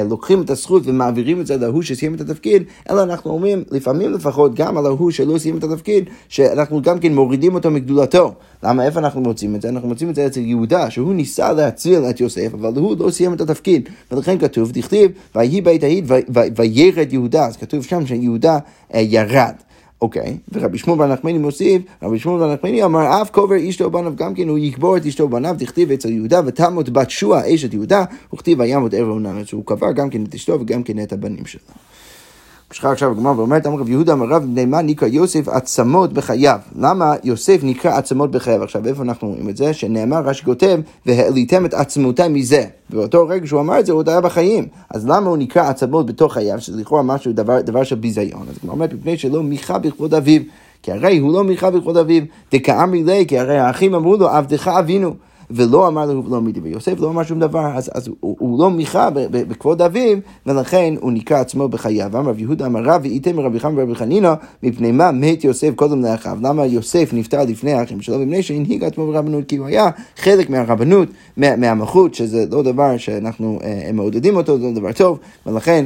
לוקחים 0.09 0.41
את 0.41 0.49
הזכות 0.49 0.83
ומעבירים 0.85 1.41
את 1.41 1.47
זה 1.47 1.57
להוא 1.57 1.81
שסיים 1.81 2.15
את 2.15 2.21
התפקיד, 2.21 2.63
אלא 2.89 3.03
אנחנו 3.03 3.31
אומרים, 3.31 3.63
לפעמים 3.71 4.11
לפחות, 4.11 4.55
גם 4.55 4.77
על 4.77 4.85
ההוא 4.85 5.11
שלא 5.11 5.37
סיים 5.37 5.57
את 5.57 5.63
התפקיד, 5.63 6.09
שאנחנו 6.29 6.81
גם 6.81 6.99
כן 6.99 7.15
מורידים 7.15 7.55
אותו 7.55 7.71
מגדולתו. 7.71 8.33
למה, 8.63 8.85
איפה 8.85 8.99
אנחנו 8.99 9.21
מוצאים 9.21 9.55
את 9.55 9.61
זה? 9.61 9.69
אנחנו 9.69 9.87
מוצאים 9.87 10.09
את 10.09 10.15
זה 10.15 10.25
אצל 10.25 10.39
יהודה, 10.39 10.89
שהוא 10.89 11.13
ניסה 11.13 11.53
להציל 11.53 12.03
את 12.09 12.19
יוסף, 12.19 12.53
אבל 12.53 12.71
הוא 12.75 12.95
לא 12.99 13.11
סיים 13.11 13.33
את 13.33 13.41
התפקיד. 13.41 13.89
ולכן 14.11 14.37
כתוב, 14.37 14.71
דכתיב, 14.71 15.11
ויהי 15.35 15.61
בית 15.61 15.83
ההיא 15.83 16.03
וירד 16.55 17.13
יהודה, 17.13 17.45
אז 17.45 17.57
כתוב 17.57 17.83
שם 17.83 18.05
שיהודה 18.05 18.57
ירד. 18.93 19.53
אוקיי, 20.01 20.37
ורבי 20.53 20.77
שמואל 20.77 20.99
בר 20.99 21.07
נחמני 21.07 21.37
מוסיף, 21.37 21.81
רבי 22.03 22.19
שמואל 22.19 22.39
בר 22.39 22.53
נחמני 22.53 22.83
אמר, 22.83 23.21
אף 23.21 23.29
קובר 23.29 23.55
אשתו 23.69 23.85
ובניו 23.85 24.15
גם 24.15 24.33
כן, 24.33 24.47
הוא 24.47 24.57
יקבור 24.57 24.97
את 24.97 25.05
אשתו 25.05 25.23
ובניו, 25.23 25.55
תכתיב 25.59 25.91
אצל 25.91 26.09
יהודה, 26.09 26.41
ותמות 26.45 26.89
בת 26.89 27.09
שועה 27.09 27.55
אשת 27.55 27.73
יהודה, 27.73 28.03
וכתיב 28.33 28.59
וימות 28.59 28.93
ערב 28.93 29.09
עונן, 29.09 29.45
שהוא 29.45 29.65
קבר 29.65 29.91
גם 29.91 30.09
כן 30.09 30.23
את 30.23 30.35
אשתו 30.35 30.59
וגם 30.61 30.83
כן 30.83 31.03
את 31.03 31.13
הבנים 31.13 31.45
שלו. 31.45 31.61
ממשיכה 32.69 32.91
עכשיו 32.91 33.11
הגמרא 33.11 33.33
ואומרת, 33.37 33.67
אמר 33.67 33.79
רב 33.79 33.89
יהודה 33.89 34.13
אמר 34.13 34.25
רב 34.25 34.43
בני 34.43 34.65
מה 34.65 34.81
נקרא 34.81 35.07
יוסף 35.07 35.47
עצמות 35.47 36.13
בחייו. 36.13 36.59
למה 36.79 37.13
יוסף 37.23 37.59
נקרא 37.63 37.97
עצמות 37.97 38.31
בחייו? 38.31 38.63
עכשיו, 38.63 38.87
איפה 38.87 39.03
אנחנו 39.03 39.27
רואים 39.27 39.49
את 39.49 39.57
זה? 39.57 39.73
שנאמר, 39.73 40.21
רש"י 40.21 40.45
כותב, 40.45 40.79
והעליתם 41.05 41.65
את 41.65 41.73
עצמותי 41.73 42.27
מזה. 42.29 42.65
באותו 42.89 43.27
רגע 43.27 43.47
שהוא 43.47 43.61
אמר 43.61 43.79
את 43.79 43.85
זה, 43.85 43.91
הוא 43.91 43.99
עוד 43.99 44.09
היה 44.09 44.21
בחיים. 44.21 44.67
אז 44.89 45.07
למה 45.07 45.29
הוא 45.29 45.37
נקרא 45.37 45.69
עצמות 45.69 46.05
בתוך 46.05 46.33
חייו, 46.33 46.61
שזה 46.61 46.81
לכאורה 46.81 47.03
משהו, 47.03 47.33
דבר, 47.33 47.61
דבר 47.61 47.83
של 47.83 47.95
ביזיון? 47.95 48.45
אז 48.49 48.55
הוא 48.61 48.71
אומר, 48.71 48.85
מפני 48.93 49.17
שלא 49.17 49.43
מיכה 49.43 49.77
בכבוד 49.77 50.13
אביו. 50.13 50.41
כי 50.81 50.91
הרי 50.91 51.17
הוא 51.17 51.33
לא 51.33 51.43
מיכה 51.43 51.71
בכבוד 51.71 51.97
אביו. 51.97 52.23
דכאמרי 52.53 53.03
לי, 53.03 53.25
כי 53.27 53.39
הרי 53.39 53.57
האחים 53.57 53.95
אמרו 53.95 54.17
לו, 54.17 54.29
עבדך 54.29 54.67
אבינו. 54.67 55.15
ולא 55.51 55.87
אמר 55.87 56.05
לו 56.05 56.25
ולא 56.25 56.41
מידי, 56.41 56.59
ויוסף 56.59 56.99
לא 56.99 57.09
אמר 57.09 57.23
שום 57.23 57.39
דבר, 57.39 57.71
אז, 57.75 57.91
אז 57.93 58.07
הוא, 58.07 58.35
הוא 58.39 58.59
לא 58.59 58.71
מיכה 58.71 59.09
בכבוד 59.31 59.81
אביו, 59.81 60.17
ולכן 60.45 60.93
הוא 60.99 61.11
נקרא 61.11 61.39
עצמו 61.39 61.67
בחייו. 61.67 62.17
אמר 62.17 62.29
רב 62.29 62.39
יהודה 62.39 62.65
אמר 62.65 62.83
רב 62.83 63.01
ואיתם 63.03 63.35
מרבי 63.35 63.59
חמא 63.59 63.79
ורבי 63.79 63.95
חנינא, 63.95 64.33
מפני 64.63 64.91
מה 64.91 65.11
מת 65.11 65.43
יוסף 65.43 65.71
קודם 65.75 66.01
לאחיו? 66.01 66.37
למה 66.41 66.65
יוסף 66.65 67.09
נפטר 67.13 67.43
לפני 67.43 67.73
האחים 67.73 68.01
שלו? 68.01 68.19
מפני 68.19 68.43
שהנהיג 68.43 68.83
עצמו 68.83 69.11
ברבנות, 69.11 69.45
כי 69.47 69.55
הוא 69.57 69.67
היה 69.67 69.89
חלק 70.17 70.49
מהרבנות, 70.49 71.07
מה, 71.37 71.55
מהמלכות, 71.55 72.15
שזה 72.15 72.45
לא 72.51 72.63
דבר 72.63 72.97
שאנחנו 72.97 73.59
אה, 73.63 73.89
מעודדים 73.93 74.35
אותו, 74.35 74.57
זה 74.57 74.63
לא 74.63 74.71
דבר 74.73 74.91
טוב, 74.91 75.19
ולכן, 75.45 75.85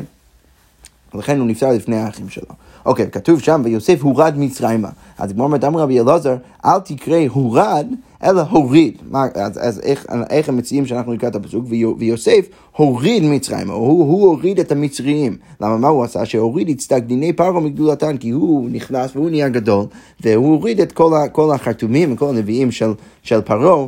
ולכן 1.14 1.40
הוא 1.40 1.48
נפטר 1.48 1.70
לפני 1.70 1.96
האחים 1.96 2.30
שלו. 2.30 2.69
אוקיי, 2.90 3.06
okay, 3.06 3.10
כתוב 3.10 3.40
שם, 3.40 3.62
ויוסף 3.66 4.02
הורד 4.02 4.34
מצרימה. 4.38 4.90
אז 5.18 5.32
כמו 5.34 5.44
אומרת, 5.44 5.64
אמר 5.64 5.80
רבי 5.80 6.00
אלעזר, 6.00 6.36
אל 6.66 6.80
תקרא 6.80 7.18
הורד, 7.30 7.88
אלא 8.24 8.42
הוריד. 8.42 8.98
מה, 9.12 9.26
אז, 9.36 9.60
אז 9.62 9.80
איך, 9.80 10.06
איך 10.30 10.50
הם 10.50 10.58
מציעים 10.58 10.86
שאנחנו 10.86 11.14
נקרא 11.14 11.30
את 11.30 11.36
הפסוק? 11.36 11.66
ויוסף 11.98 12.48
הוריד 12.76 13.24
מצרימה, 13.24 13.74
הוא, 13.74 14.00
הוא 14.00 14.28
הוריד 14.28 14.60
את 14.60 14.72
המצריים. 14.72 15.38
למה 15.62 15.78
מה 15.78 15.88
הוא 15.88 16.04
עשה? 16.04 16.26
שהוריד 16.26 16.70
יצטק 16.70 17.04
דיני 17.06 17.34
פרעה 17.34 17.60
מגדולתן, 17.60 18.18
כי 18.18 18.30
הוא 18.30 18.70
נכנס 18.72 19.16
והוא 19.16 19.30
נהיה 19.30 19.50
גדול, 19.50 19.86
והוא 20.22 20.48
הוריד 20.48 20.82
את 20.82 20.92
כל, 20.92 21.14
ה, 21.14 21.28
כל 21.28 21.52
החרטומים 21.52 22.14
וכל 22.14 22.30
הנביאים 22.30 22.72
של, 22.72 22.92
של 23.24 23.42
פרעה 23.42 23.86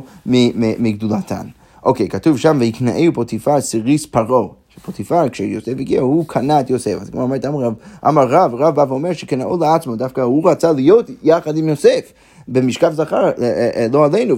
מגדולתן. 0.78 1.46
אוקיי, 1.84 2.08
כתוב 2.08 2.38
שם, 2.38 2.56
ויקנאו 2.60 3.12
פוטיפר 3.14 3.60
סיריס 3.60 4.06
פרעה. 4.06 4.61
שפוטיפר, 4.82 5.28
כשיוסף 5.28 5.72
הגיע, 5.78 6.00
הוא 6.00 6.24
קנה 6.28 6.60
את 6.60 6.70
יוסף. 6.70 6.96
אז 7.00 7.10
כמו 7.10 7.22
אומרת, 7.22 7.44
אמר 7.44 7.60
רב, 7.60 7.74
אמר 8.08 8.26
רב, 8.28 8.54
רב 8.54 8.74
בא 8.74 8.84
ואומר 8.88 9.12
שקנאו 9.12 9.56
לעצמו, 9.56 9.96
דווקא 9.96 10.20
הוא 10.20 10.50
רצה 10.50 10.72
להיות 10.72 11.10
יחד 11.22 11.56
עם 11.56 11.68
יוסף. 11.68 12.12
במשכב 12.48 12.92
זכר, 12.92 13.24
אה, 13.24 13.32
אה, 13.42 13.70
אה, 13.76 13.86
לא 13.92 14.04
עלינו, 14.04 14.36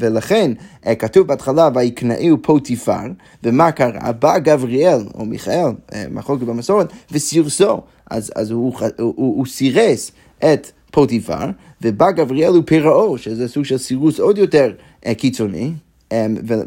ולכן 0.00 0.52
כתוב 0.98 1.26
בהתחלה, 1.26 1.68
ויקנאו 1.74 2.42
פוטיפר, 2.42 3.06
ומה 3.42 3.72
קרה? 3.72 4.12
בא 4.12 4.38
גבריאל, 4.38 5.00
או 5.14 5.24
מיכאל, 5.24 5.70
מחלוקת 6.10 6.42
במסורת, 6.42 6.92
וסירסו. 7.12 7.80
אז, 8.10 8.32
אז 8.36 8.50
הוא, 8.50 8.72
הוא, 8.78 8.90
הוא, 8.98 9.14
הוא 9.16 9.46
סירס 9.46 10.12
את 10.38 10.70
פוטיפר, 10.90 11.50
ובא 11.82 12.10
גבריאל 12.10 12.56
ופרעו, 12.56 13.18
שזה 13.18 13.48
סוג 13.48 13.64
של 13.64 13.78
סירוס 13.78 14.20
עוד 14.20 14.38
יותר 14.38 14.72
קיצוני, 15.16 15.72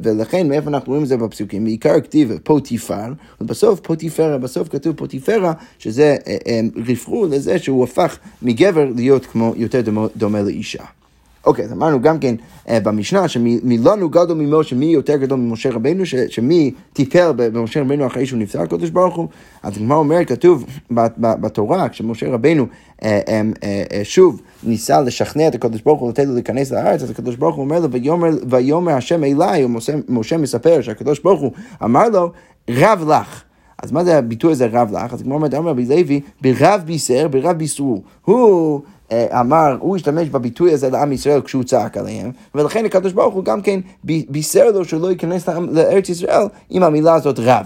ולכן 0.03 0.49
מאיפה 0.49 0.69
אנחנו 0.69 0.89
רואים 0.89 1.03
את 1.03 1.07
זה 1.07 1.17
בפסוקים? 1.17 1.63
בעיקר 1.63 2.01
כתיב 2.01 2.31
פוטיפר, 2.43 3.13
ובסוף 3.41 3.79
פוטיפרה, 3.79 4.37
בסוף 4.37 4.67
כתוב 4.67 4.95
פוטיפרה, 4.95 5.53
שזה 5.79 6.15
אה, 6.27 6.37
אמ, 6.47 6.69
רפרו 6.87 7.25
לזה 7.25 7.59
שהוא 7.59 7.83
הפך 7.83 8.17
מגבר 8.41 8.89
להיות 8.95 9.25
כמו 9.25 9.53
יותר 9.57 9.81
דומה, 9.81 10.07
דומה 10.17 10.41
לאישה. 10.41 10.83
אוקיי, 11.47 11.65
אז 11.65 11.71
אמרנו 11.71 12.01
גם 12.01 12.19
כן 12.19 12.35
uh, 12.65 12.69
במשנה 12.83 13.27
שמי 13.27 13.77
לנו 13.83 14.09
גדול 14.09 14.37
ממשה, 14.37 14.75
מי 14.75 14.85
יותר 14.85 15.15
גדול 15.15 15.39
ממשה 15.39 15.69
רבנו, 15.71 16.05
שמי 16.05 16.71
טיפל 16.93 17.31
במשה 17.35 17.81
רבנו 17.81 18.07
אחרי 18.07 18.25
שהוא 18.25 18.39
נפטר 18.39 18.61
הקדוש 18.61 18.89
ברוך 18.89 19.15
הוא. 19.15 19.27
אז 19.63 19.77
הגמרא 19.77 19.97
אומרת, 19.97 20.27
כתוב 20.27 20.65
בתורה, 21.17 21.89
כשמשה 21.89 22.29
רבנו 22.29 22.65
uh, 22.99 23.03
uh, 23.03 23.05
שוב 24.03 24.41
ניסה 24.63 25.01
לשכנע 25.01 25.47
את 25.47 25.55
הקדוש 25.55 25.81
ברוך 25.81 26.01
הוא 26.01 26.09
לתת 26.09 26.25
לו 26.25 26.33
להיכנס 26.33 26.71
לארץ, 26.71 27.03
אז 27.03 27.09
הקדוש 27.09 27.35
ברוך 27.35 27.55
הוא 27.55 27.63
אומר 27.63 27.79
לו, 27.79 27.87
ויאמר, 28.49 28.93
השם 28.93 29.23
אליי, 29.23 29.65
ומשה 29.65 30.37
מספר 30.37 30.81
שהקדוש 30.81 31.19
ברוך 31.19 31.41
הוא 31.41 31.51
אמר 31.83 32.09
לו, 32.09 32.31
רב 32.69 33.03
לך. 33.09 33.43
אז 33.83 33.91
מה 33.91 34.03
זה 34.03 34.17
הביטוי 34.17 34.51
הזה 34.51 34.67
רב 34.71 34.91
לך? 34.91 35.13
אז 35.13 35.21
כמו 35.21 35.35
אומרת, 35.35 35.53
אמר 35.53 35.69
רבי 35.69 35.85
לוי, 35.85 36.21
ברב 36.41 36.81
בישר, 36.85 37.27
ברב 37.27 37.57
בישרו. 37.57 38.01
הוא 38.25 38.81
אה, 38.81 38.89
אמר, 39.13 39.77
הוא 39.79 39.95
השתמש 39.95 40.29
בביטוי 40.29 40.73
הזה 40.73 40.89
לעם 40.89 41.11
ישראל 41.11 41.41
כשהוא 41.41 41.63
צעק 41.63 41.97
עליהם, 41.97 42.31
ולכן 42.55 42.85
הקדוש 42.85 43.13
ברוך 43.13 43.33
הוא 43.33 43.43
גם 43.43 43.61
כן 43.61 43.79
בישר 44.03 44.71
לו 44.71 44.85
שהוא 44.85 45.01
לא 45.01 45.11
ייכנס 45.11 45.49
לארץ 45.71 46.09
ישראל 46.09 46.45
עם 46.69 46.83
המילה 46.83 47.13
הזאת 47.13 47.39
רב. 47.39 47.65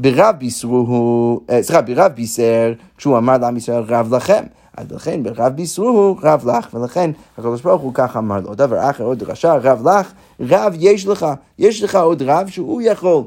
ברב 0.00 0.34
בישרו 0.38 0.76
הוא, 0.76 1.40
אה, 1.50 1.62
סליחה, 1.62 1.82
ברב 1.82 2.12
בישר, 2.12 2.72
כשהוא 2.96 3.18
אמר 3.18 3.38
לעם 3.38 3.56
ישראל 3.56 3.82
רב 3.82 4.14
לכם. 4.14 4.44
אז 4.76 4.92
לכן 4.92 5.22
ברב 5.22 5.52
בישרו 5.52 5.88
הוא 5.88 6.16
רב 6.22 6.48
לך, 6.48 6.74
ולכן 6.74 7.10
הקדוש 7.38 7.62
ברוך 7.62 7.82
הוא 7.82 7.94
ככה 7.94 8.18
אמר 8.18 8.40
לו. 8.40 8.54
דבר 8.54 8.90
אחר, 8.90 9.04
עוד 9.04 9.18
דרשה, 9.18 9.54
רב 9.54 9.88
לך, 9.88 10.12
רב 10.40 10.74
יש 10.78 11.06
לך, 11.06 11.26
יש 11.58 11.82
לך 11.82 11.94
עוד 11.94 12.22
רב 12.22 12.48
שהוא 12.48 12.82
יכול 12.82 13.22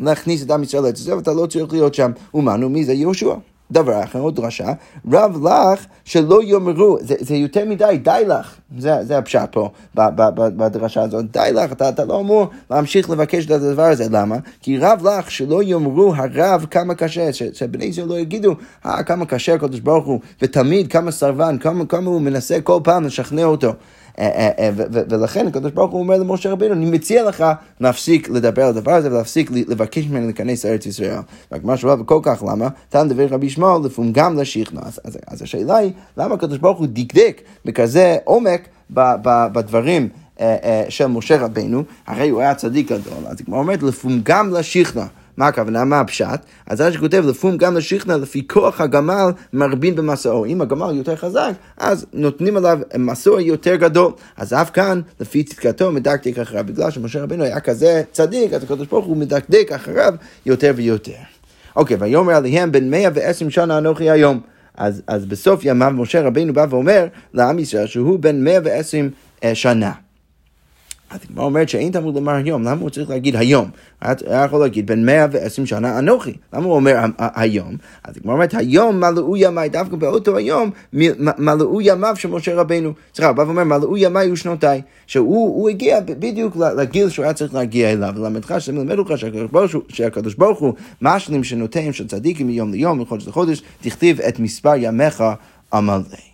להכניס 0.00 0.42
את 0.42 0.50
עם 0.50 0.62
ישראל 0.62 0.82
לארץ 0.82 1.00
ישראל, 1.00 1.16
ואתה 1.16 1.32
לא 1.32 1.46
צריך 1.46 1.72
להיות 1.72 1.94
שם. 1.94 2.10
ומנו 2.34 2.68
מי 2.68 2.84
זה 2.84 2.92
יהושע. 2.92 3.34
דבר 3.70 4.02
אחר, 4.04 4.18
עוד 4.18 4.36
דרשה, 4.36 4.72
רב 5.12 5.46
לך 5.46 5.86
שלא 6.04 6.42
יאמרו, 6.42 6.98
זה, 7.00 7.14
זה 7.18 7.34
יותר 7.34 7.64
מדי, 7.64 7.98
די 8.02 8.22
לך, 8.26 8.54
זה, 8.78 9.04
זה 9.04 9.18
הפשט 9.18 9.52
פה 9.52 9.70
בדרשה 9.94 11.02
הזאת, 11.02 11.32
די 11.32 11.50
לך, 11.54 11.72
אתה, 11.72 11.88
אתה 11.88 12.04
לא 12.04 12.20
אמור 12.20 12.46
להמשיך 12.70 13.10
לבקש 13.10 13.46
את 13.46 13.50
הדבר 13.50 13.82
הזה, 13.82 14.04
למה? 14.10 14.36
כי 14.60 14.78
רב 14.78 15.06
לך 15.06 15.30
שלא 15.30 15.62
יאמרו 15.62 16.14
הרב 16.16 16.66
כמה 16.70 16.94
קשה, 16.94 17.32
שבני 17.32 17.84
ישראל 17.84 18.08
לא 18.08 18.18
יגידו, 18.18 18.54
אה, 18.86 19.02
כמה 19.02 19.26
קשה 19.26 19.54
הקדוש 19.54 19.80
ברוך 19.80 20.06
הוא, 20.06 20.20
ותמיד 20.42 20.92
כמה 20.92 21.10
סרבן, 21.10 21.58
כמה, 21.58 21.86
כמה 21.86 22.10
הוא 22.10 22.20
מנסה 22.20 22.60
כל 22.60 22.80
פעם 22.84 23.04
לשכנע 23.04 23.44
אותו. 23.44 23.72
אה, 24.18 24.28
אה, 24.28 24.50
אה, 24.58 24.70
ולכן 25.08 25.46
הקדוש 25.46 25.72
ברוך 25.72 25.92
הוא 25.92 26.00
אומר 26.00 26.16
למשה 26.16 26.50
רבינו, 26.50 26.74
אני 26.74 26.90
מציע 26.90 27.24
לך 27.24 27.44
להפסיק 27.80 28.28
לדבר 28.28 28.62
על 28.62 28.68
הדבר 28.68 28.92
הזה 28.92 29.10
ולהפסיק 29.10 29.50
לבקש 29.50 30.06
ממנו 30.06 30.26
להיכנס 30.26 30.64
לארץ 30.64 30.86
ישראל. 30.86 31.18
והגמר 31.52 31.76
שאלה 31.76 32.00
וכל 32.00 32.20
כך 32.22 32.42
למה? 32.48 32.68
תן 32.88 33.08
דבר 33.08 33.26
רבי 33.26 33.50
שמואל 33.50 33.86
לפום 33.86 34.12
גם 34.12 34.38
לשכנוע. 34.38 34.82
אז 35.26 35.42
השאלה 35.42 35.76
היא, 35.76 35.92
למה 36.16 36.34
הקדוש 36.34 36.58
ברוך 36.58 36.78
הוא 36.78 36.86
דקדק 36.90 37.40
בכזה 37.64 38.16
עומק 38.24 38.68
בדברים 39.52 40.08
של 40.88 41.06
משה 41.06 41.38
רבינו, 41.38 41.82
הרי 42.06 42.28
הוא 42.28 42.40
היה 42.40 42.54
צדיק 42.54 42.92
גדול, 42.92 43.26
אז 43.26 43.40
הגמר 43.40 43.58
אומרת 43.58 43.82
לפום 43.82 44.20
גם 44.22 44.54
לשכנוע. 44.54 45.06
מה 45.38 45.46
הכוונה? 45.46 45.84
מה 45.84 46.00
הפשט? 46.00 46.40
אז 46.66 46.80
רש"י 46.80 46.98
כותב, 46.98 47.24
לפום 47.26 47.56
גם 47.56 47.76
לשכנע, 47.76 48.16
לפי 48.16 48.48
כוח 48.48 48.80
הגמל 48.80 49.30
מרבין 49.52 49.94
במסעו. 49.94 50.46
אם 50.46 50.60
הגמל 50.60 50.96
יותר 50.96 51.16
חזק, 51.16 51.50
אז 51.76 52.06
נותנים 52.12 52.56
עליו 52.56 52.78
מסוע 52.98 53.40
יותר 53.42 53.76
גדול. 53.76 54.12
אז 54.36 54.52
אף 54.52 54.70
כאן, 54.70 55.00
לפי 55.20 55.44
צדקתו, 55.44 55.92
מדקדק 55.92 56.38
אחריו. 56.38 56.64
בגלל 56.66 56.90
שמשה 56.90 57.22
רבינו 57.22 57.44
היה 57.44 57.60
כזה 57.60 58.02
צדיק, 58.12 58.52
אז 58.52 58.62
הקדוש 58.62 58.86
ברוך 58.86 59.06
הוא 59.06 59.16
מדקדק 59.16 59.72
אחריו 59.74 60.14
יותר 60.46 60.72
ויותר. 60.76 61.12
אוקיי, 61.76 61.96
ויאמר 62.00 62.34
עליהם, 62.34 62.72
בן 62.72 62.90
מאה 62.90 63.08
ועשרים 63.14 63.50
שנה 63.50 63.78
אנוכי 63.78 64.10
היום. 64.10 64.40
אז, 64.76 65.02
אז 65.06 65.26
בסוף 65.26 65.60
ימיו 65.64 65.92
משה 65.94 66.22
רבינו 66.22 66.52
בא 66.52 66.66
ואומר 66.70 67.06
לעם 67.34 67.58
ישראל 67.58 67.86
שהוא 67.86 68.18
בן 68.18 68.44
מאה 68.44 68.58
ועשרים 68.64 69.10
אה, 69.44 69.54
שנה. 69.54 69.92
הגמרא 71.10 71.44
אומרת 71.44 71.68
שאין 71.68 71.92
תמוד 71.92 72.14
לומר 72.14 72.32
היום, 72.32 72.62
למה 72.62 72.80
הוא 72.80 72.90
צריך 72.90 73.10
להגיד 73.10 73.36
היום? 73.36 73.70
היה 74.00 74.44
יכול 74.44 74.60
להגיד 74.60 74.86
בין 74.86 75.06
120 75.06 75.66
שנה 75.66 75.98
אנוכי, 75.98 76.32
למה 76.52 76.64
הוא 76.64 76.74
אומר 76.74 76.96
היום? 77.18 77.76
אז 78.04 78.16
הגמרא 78.16 78.34
אומרת 78.34 78.54
היום 78.54 79.00
מלאו 79.00 79.36
ימיי, 79.36 79.68
דווקא 79.68 79.96
באותו 79.96 80.36
היום 80.36 80.70
מלאו 81.38 81.80
ימיו 81.80 82.16
של 82.16 82.28
משה 82.28 82.54
רבנו. 82.54 82.92
סליחה, 83.14 83.28
הוא 83.28 83.36
בא 83.36 83.42
ואומר 83.42 83.64
מלאו 83.64 83.96
ימיי 83.96 84.32
ושנותיי, 84.32 84.82
שהוא 85.06 85.68
הגיע 85.68 86.00
בדיוק 86.00 86.56
לגיל 86.56 87.08
שהוא 87.08 87.24
היה 87.24 87.34
צריך 87.34 87.54
להגיע 87.54 87.92
אליו, 87.92 88.12
ולמדך 88.16 88.54
שמלמד 88.58 88.98
אותך 88.98 89.12
שהקדוש 89.88 90.34
ברוך 90.34 90.58
הוא 90.58 90.74
משלים 91.02 91.44
שנותיהם 91.44 91.92
של 91.92 92.06
צדיקים 92.06 92.46
מיום 92.46 92.72
ליום, 92.72 93.00
מחודש 93.00 93.28
לחודש, 93.28 93.62
תכתיב 93.80 94.20
את 94.20 94.38
מספר 94.38 94.72
ימיך 94.76 95.24
עמלי. 95.72 96.28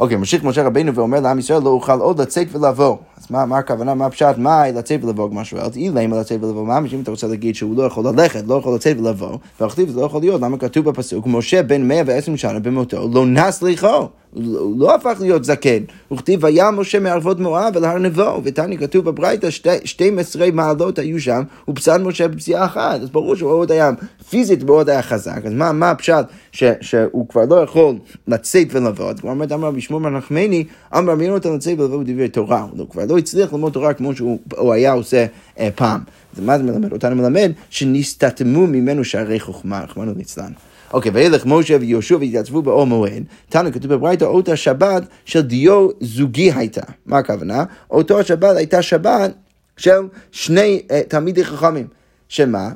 אוקיי, 0.00 0.16
ממשיך 0.16 0.44
משה 0.44 0.62
רבינו 0.62 0.94
ואומר 0.94 1.20
לעם 1.20 1.38
ישראל, 1.38 1.62
לא 1.62 1.68
אוכל 1.68 2.00
עוד 2.00 2.20
לצאת 2.20 2.46
ולבוא. 2.52 2.96
אז 3.18 3.26
מה, 3.30 3.46
מה 3.46 3.58
הכוונה, 3.58 3.94
מה 3.94 4.06
הפשט, 4.06 4.38
מה 4.38 4.70
לצאת 4.70 5.04
ולבוא, 5.04 5.30
כמו 5.30 5.44
שואלת, 5.44 5.76
אילם 5.76 6.12
לצאת 6.12 6.44
ולבוא, 6.44 6.66
מה 6.66 6.78
אם 6.92 7.00
אתה 7.02 7.10
רוצה 7.10 7.26
להגיד 7.26 7.54
שהוא 7.54 7.76
לא 7.76 7.82
יכול 7.82 8.06
ללכת, 8.06 8.44
לא 8.46 8.54
יכול 8.54 8.74
לצאת 8.74 8.98
ולבוא, 8.98 9.38
והכתיב 9.60 9.88
זה 9.88 10.00
לא 10.00 10.06
יכול 10.06 10.20
להיות, 10.20 10.40
למה 10.40 10.58
כתוב 10.58 10.84
בפסוק, 10.84 11.26
משה 11.26 11.62
בן 11.62 11.88
110 11.88 12.36
שנה 12.36 12.58
במותו, 12.58 13.08
לא 13.12 13.26
נס 13.26 13.62
ליחו. 13.62 14.08
הוא 14.32 14.80
לא 14.80 14.94
הפך 14.94 15.16
להיות 15.20 15.44
זקן, 15.44 15.82
הוא 16.08 16.18
כתיב 16.18 16.44
וים 16.44 16.76
משה 16.76 17.00
מערבות 17.00 17.40
מואב 17.40 17.76
אל 17.76 17.84
הר 17.84 17.98
נבו, 17.98 18.40
ותניא 18.44 18.78
כתוב 18.78 19.04
בברייתא 19.04 19.48
12 19.84 20.50
מעלות 20.52 20.98
היו 20.98 21.20
שם, 21.20 21.42
ופסד 21.68 22.00
משה 22.02 22.28
בפציעה 22.28 22.64
אחת, 22.64 23.00
אז 23.00 23.10
ברור 23.10 23.34
שהוא 23.34 23.50
עוד 23.50 23.72
היה 23.72 23.90
פיזית 24.30 24.62
מאוד 24.62 24.90
היה 24.90 25.02
חזק, 25.02 25.40
אז 25.44 25.52
מה, 25.52 25.72
מה 25.72 25.90
הפשט 25.90 26.24
ש, 26.52 26.64
שהוא 26.80 27.28
כבר 27.28 27.44
לא 27.50 27.54
יכול 27.54 27.94
לצאת 28.28 28.66
ולבוא, 28.70 29.10
אז 29.10 29.20
כבר 29.20 29.30
אומרת 29.30 29.52
אמר 29.52 29.68
רבי 29.68 29.80
שמואל 29.80 30.02
מנחמני, 30.02 30.64
אמר 30.96 31.14
מי 31.14 31.30
אותם 31.30 31.54
לצאת 31.54 31.80
ולבוא 31.80 32.02
בדברי 32.02 32.28
תורה, 32.28 32.66
הוא 32.76 32.88
כבר 32.90 33.04
לא 33.08 33.18
הצליח 33.18 33.52
ללמוד 33.52 33.72
תורה 33.72 33.94
כמו 33.94 34.16
שהוא 34.16 34.72
היה 34.72 34.92
עושה 34.92 35.26
אה, 35.58 35.68
פעם. 35.74 36.00
אז 36.36 36.44
מה 36.44 36.58
זה 36.58 36.64
מלמד? 36.64 36.92
אותנו 36.92 37.16
מלמד 37.16 37.52
שנסתתמו 37.70 38.66
ממנו 38.66 39.04
שערי 39.04 39.40
חוכמה, 39.40 39.80
רחמנו 39.80 40.12
ליצלן. 40.16 40.52
אוקיי, 40.92 41.10
וילך 41.14 41.46
משה 41.46 41.76
ויהושע 41.80 42.16
והתייצבו 42.16 42.62
באור 42.62 42.86
מועד, 42.86 43.24
תנו 43.48 43.72
כתוב 43.72 43.94
בברייתא, 43.94 44.24
אותה 44.24 44.56
שבת 44.56 45.02
של 45.24 45.40
דיו 45.40 45.88
זוגי 46.00 46.52
הייתה. 46.52 46.82
מה 47.06 47.18
הכוונה? 47.18 47.64
אותו 47.90 48.20
השבת 48.20 48.56
הייתה 48.56 48.82
שבת 48.82 49.32
של 49.76 50.00
שני 50.32 50.82
uh, 50.88 50.92
תלמידי 51.08 51.44
חכמים. 51.44 51.86
שמה? 52.28 52.70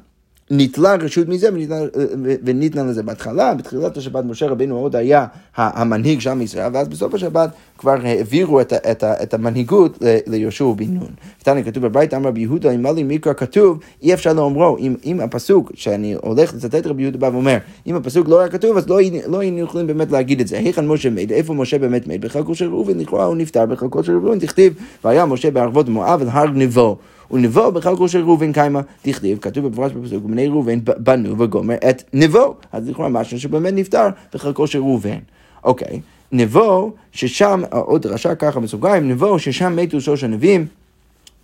ניטלה 0.51 0.95
רשות 0.95 1.29
מזה 1.29 1.49
וניתנה 2.45 2.83
לזה 2.83 3.03
בהתחלה, 3.03 3.55
בתחילת 3.55 3.97
השבת 3.97 4.25
משה 4.25 4.47
רבינו 4.47 4.79
עוד 4.79 4.97
היה 4.97 5.27
המנהיג 5.57 6.21
של 6.21 6.31
עם 6.31 6.43
ישראל, 6.43 6.71
ואז 6.75 6.89
בסוף 6.89 7.15
השבת 7.15 7.51
כבר 7.79 7.97
העבירו 8.03 8.61
את, 8.61 8.73
את, 8.73 9.05
את 9.05 9.35
המנהיגות 9.35 9.99
ליהושע 10.27 10.73
בן 10.77 10.85
נון. 10.85 11.09
כאן 11.45 11.63
כתוב 11.63 11.87
בבית 11.87 12.15
אמר 12.15 12.29
רבי 12.29 12.41
יהודה, 12.41 12.71
אם 12.71 12.87
לי 12.87 13.03
מקרא 13.03 13.33
כתוב, 13.33 13.79
אי 14.03 14.15
אפשר 14.15 14.33
לאומרו. 14.33 14.77
אם, 14.79 14.95
אם 15.05 15.21
הפסוק, 15.21 15.73
שאני 15.75 16.15
הולך 16.23 16.55
לצטט 16.55 16.87
רבי 16.87 17.03
יהודה 17.03 17.19
בא 17.19 17.27
ואומר, 17.27 17.57
אם 17.87 17.97
הפסוק 17.97 18.29
לא 18.29 18.41
היה 18.41 18.49
כתוב, 18.49 18.77
אז 18.77 18.89
לא, 18.89 18.99
לא 19.27 19.41
היינו 19.41 19.59
יכולים 19.59 19.87
באמת 19.87 20.13
להגיד 20.13 20.41
את 20.41 20.49
זה. 20.49 20.59
היכן 20.59 20.87
משה 20.87 21.11
מת? 21.11 21.31
איפה 21.31 21.55
משה 21.55 21.79
באמת 21.79 22.07
מת? 22.07 22.21
בחלקו 22.21 22.55
של 22.55 22.69
ראובן, 22.69 22.99
לכאורה 22.99 23.25
הוא 23.25 23.37
נפטר, 23.37 23.67
בחלקו 23.67 24.05
של 24.05 24.13
ראובן 24.13 24.39
תכתיב, 24.39 24.75
והיה 25.05 25.27
משה 25.27 25.51
בערבות 25.51 25.89
מואב 25.89 26.23
אל 26.23 26.29
הר 26.29 26.47
נבו. 26.47 26.97
ונבו 27.31 27.73
בחלקו 27.73 28.09
של 28.09 28.21
ראובן 28.21 28.53
קיימה, 28.53 28.81
תכתיב, 29.03 29.39
כתוב 29.39 29.67
במפורש 29.67 29.93
בפסוק, 29.93 30.25
ובני 30.25 30.49
ראובן 30.49 30.79
בנו 30.85 31.39
וגומר 31.39 31.77
את 31.91 32.03
נבו. 32.13 32.55
אז 32.73 32.89
לכאורה 32.89 33.09
משהו 33.09 33.41
שבאמת 33.41 33.75
נפטר 33.75 34.09
בחלקו 34.35 34.67
של 34.67 34.79
ראובן. 34.79 35.19
אוקיי, 35.65 36.01
נבו, 36.33 36.93
ששם, 37.13 37.63
עוד 37.71 38.03
דרשה 38.03 38.35
ככה 38.35 38.61
בסוגריים, 38.61 39.09
נבו, 39.09 39.39
ששם 39.39 39.77
מתו 39.77 40.01
שלוש 40.01 40.25
הנביאים. 40.25 40.67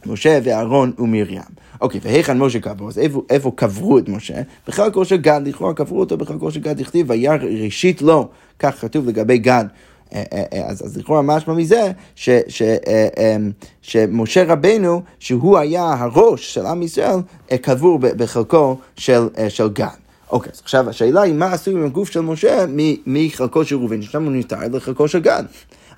משה 0.06 0.38
ואהרון 0.44 0.92
ומרים. 0.98 1.40
אוקיי, 1.80 2.00
והיכן 2.02 2.38
משה 2.38 2.60
קבור? 2.60 2.88
אז 2.88 2.98
איפה, 2.98 3.22
איפה 3.30 3.52
קברו 3.54 3.98
את 3.98 4.08
משה? 4.08 4.42
בחלקו 4.68 5.04
של 5.04 5.16
גד, 5.16 5.40
לכאורה 5.44 5.74
קברו 5.74 6.00
אותו 6.00 6.16
בחלקו 6.16 6.50
של 6.50 6.60
גד, 6.60 6.80
הכתיב, 6.80 7.10
והיה 7.10 7.34
ראשית 7.64 8.02
לו, 8.02 8.28
כך 8.58 8.80
כתוב 8.80 9.08
לגבי 9.08 9.38
גד. 9.38 9.64
אה, 10.14 10.22
אה, 10.32 10.42
אה, 10.52 10.66
אז, 10.66 10.96
לכאורה 10.96 11.22
משמע 11.22 11.54
מזה 11.54 11.92
ש, 12.14 12.30
ש, 12.48 12.62
אמ, 12.62 13.50
שמשה 13.82 14.44
רבנו, 14.52 15.02
שהוא 15.18 15.58
היה 15.58 15.94
הראש 15.98 16.54
של 16.54 16.66
עם 16.66 16.82
ישראל, 16.82 17.18
קבור 17.62 17.98
בחלקו 17.98 18.76
של, 18.96 19.28
של 19.48 19.68
גן. 19.68 19.86
אוקיי, 20.30 20.52
אז 20.52 20.60
עכשיו 20.62 20.90
השאלה 20.90 21.22
היא 21.22 21.34
מה 21.34 21.52
עשו 21.52 21.70
עם 21.70 21.84
הגוף 21.84 22.10
של 22.10 22.20
משה 22.20 22.64
מחלקו 23.06 23.64
של 23.64 23.76
ראובן, 23.76 24.02
ששם 24.02 24.24
הוא 24.24 24.32
נפטר 24.32 24.56
לחלקו 24.72 25.08
של 25.08 25.18
גן. 25.18 25.44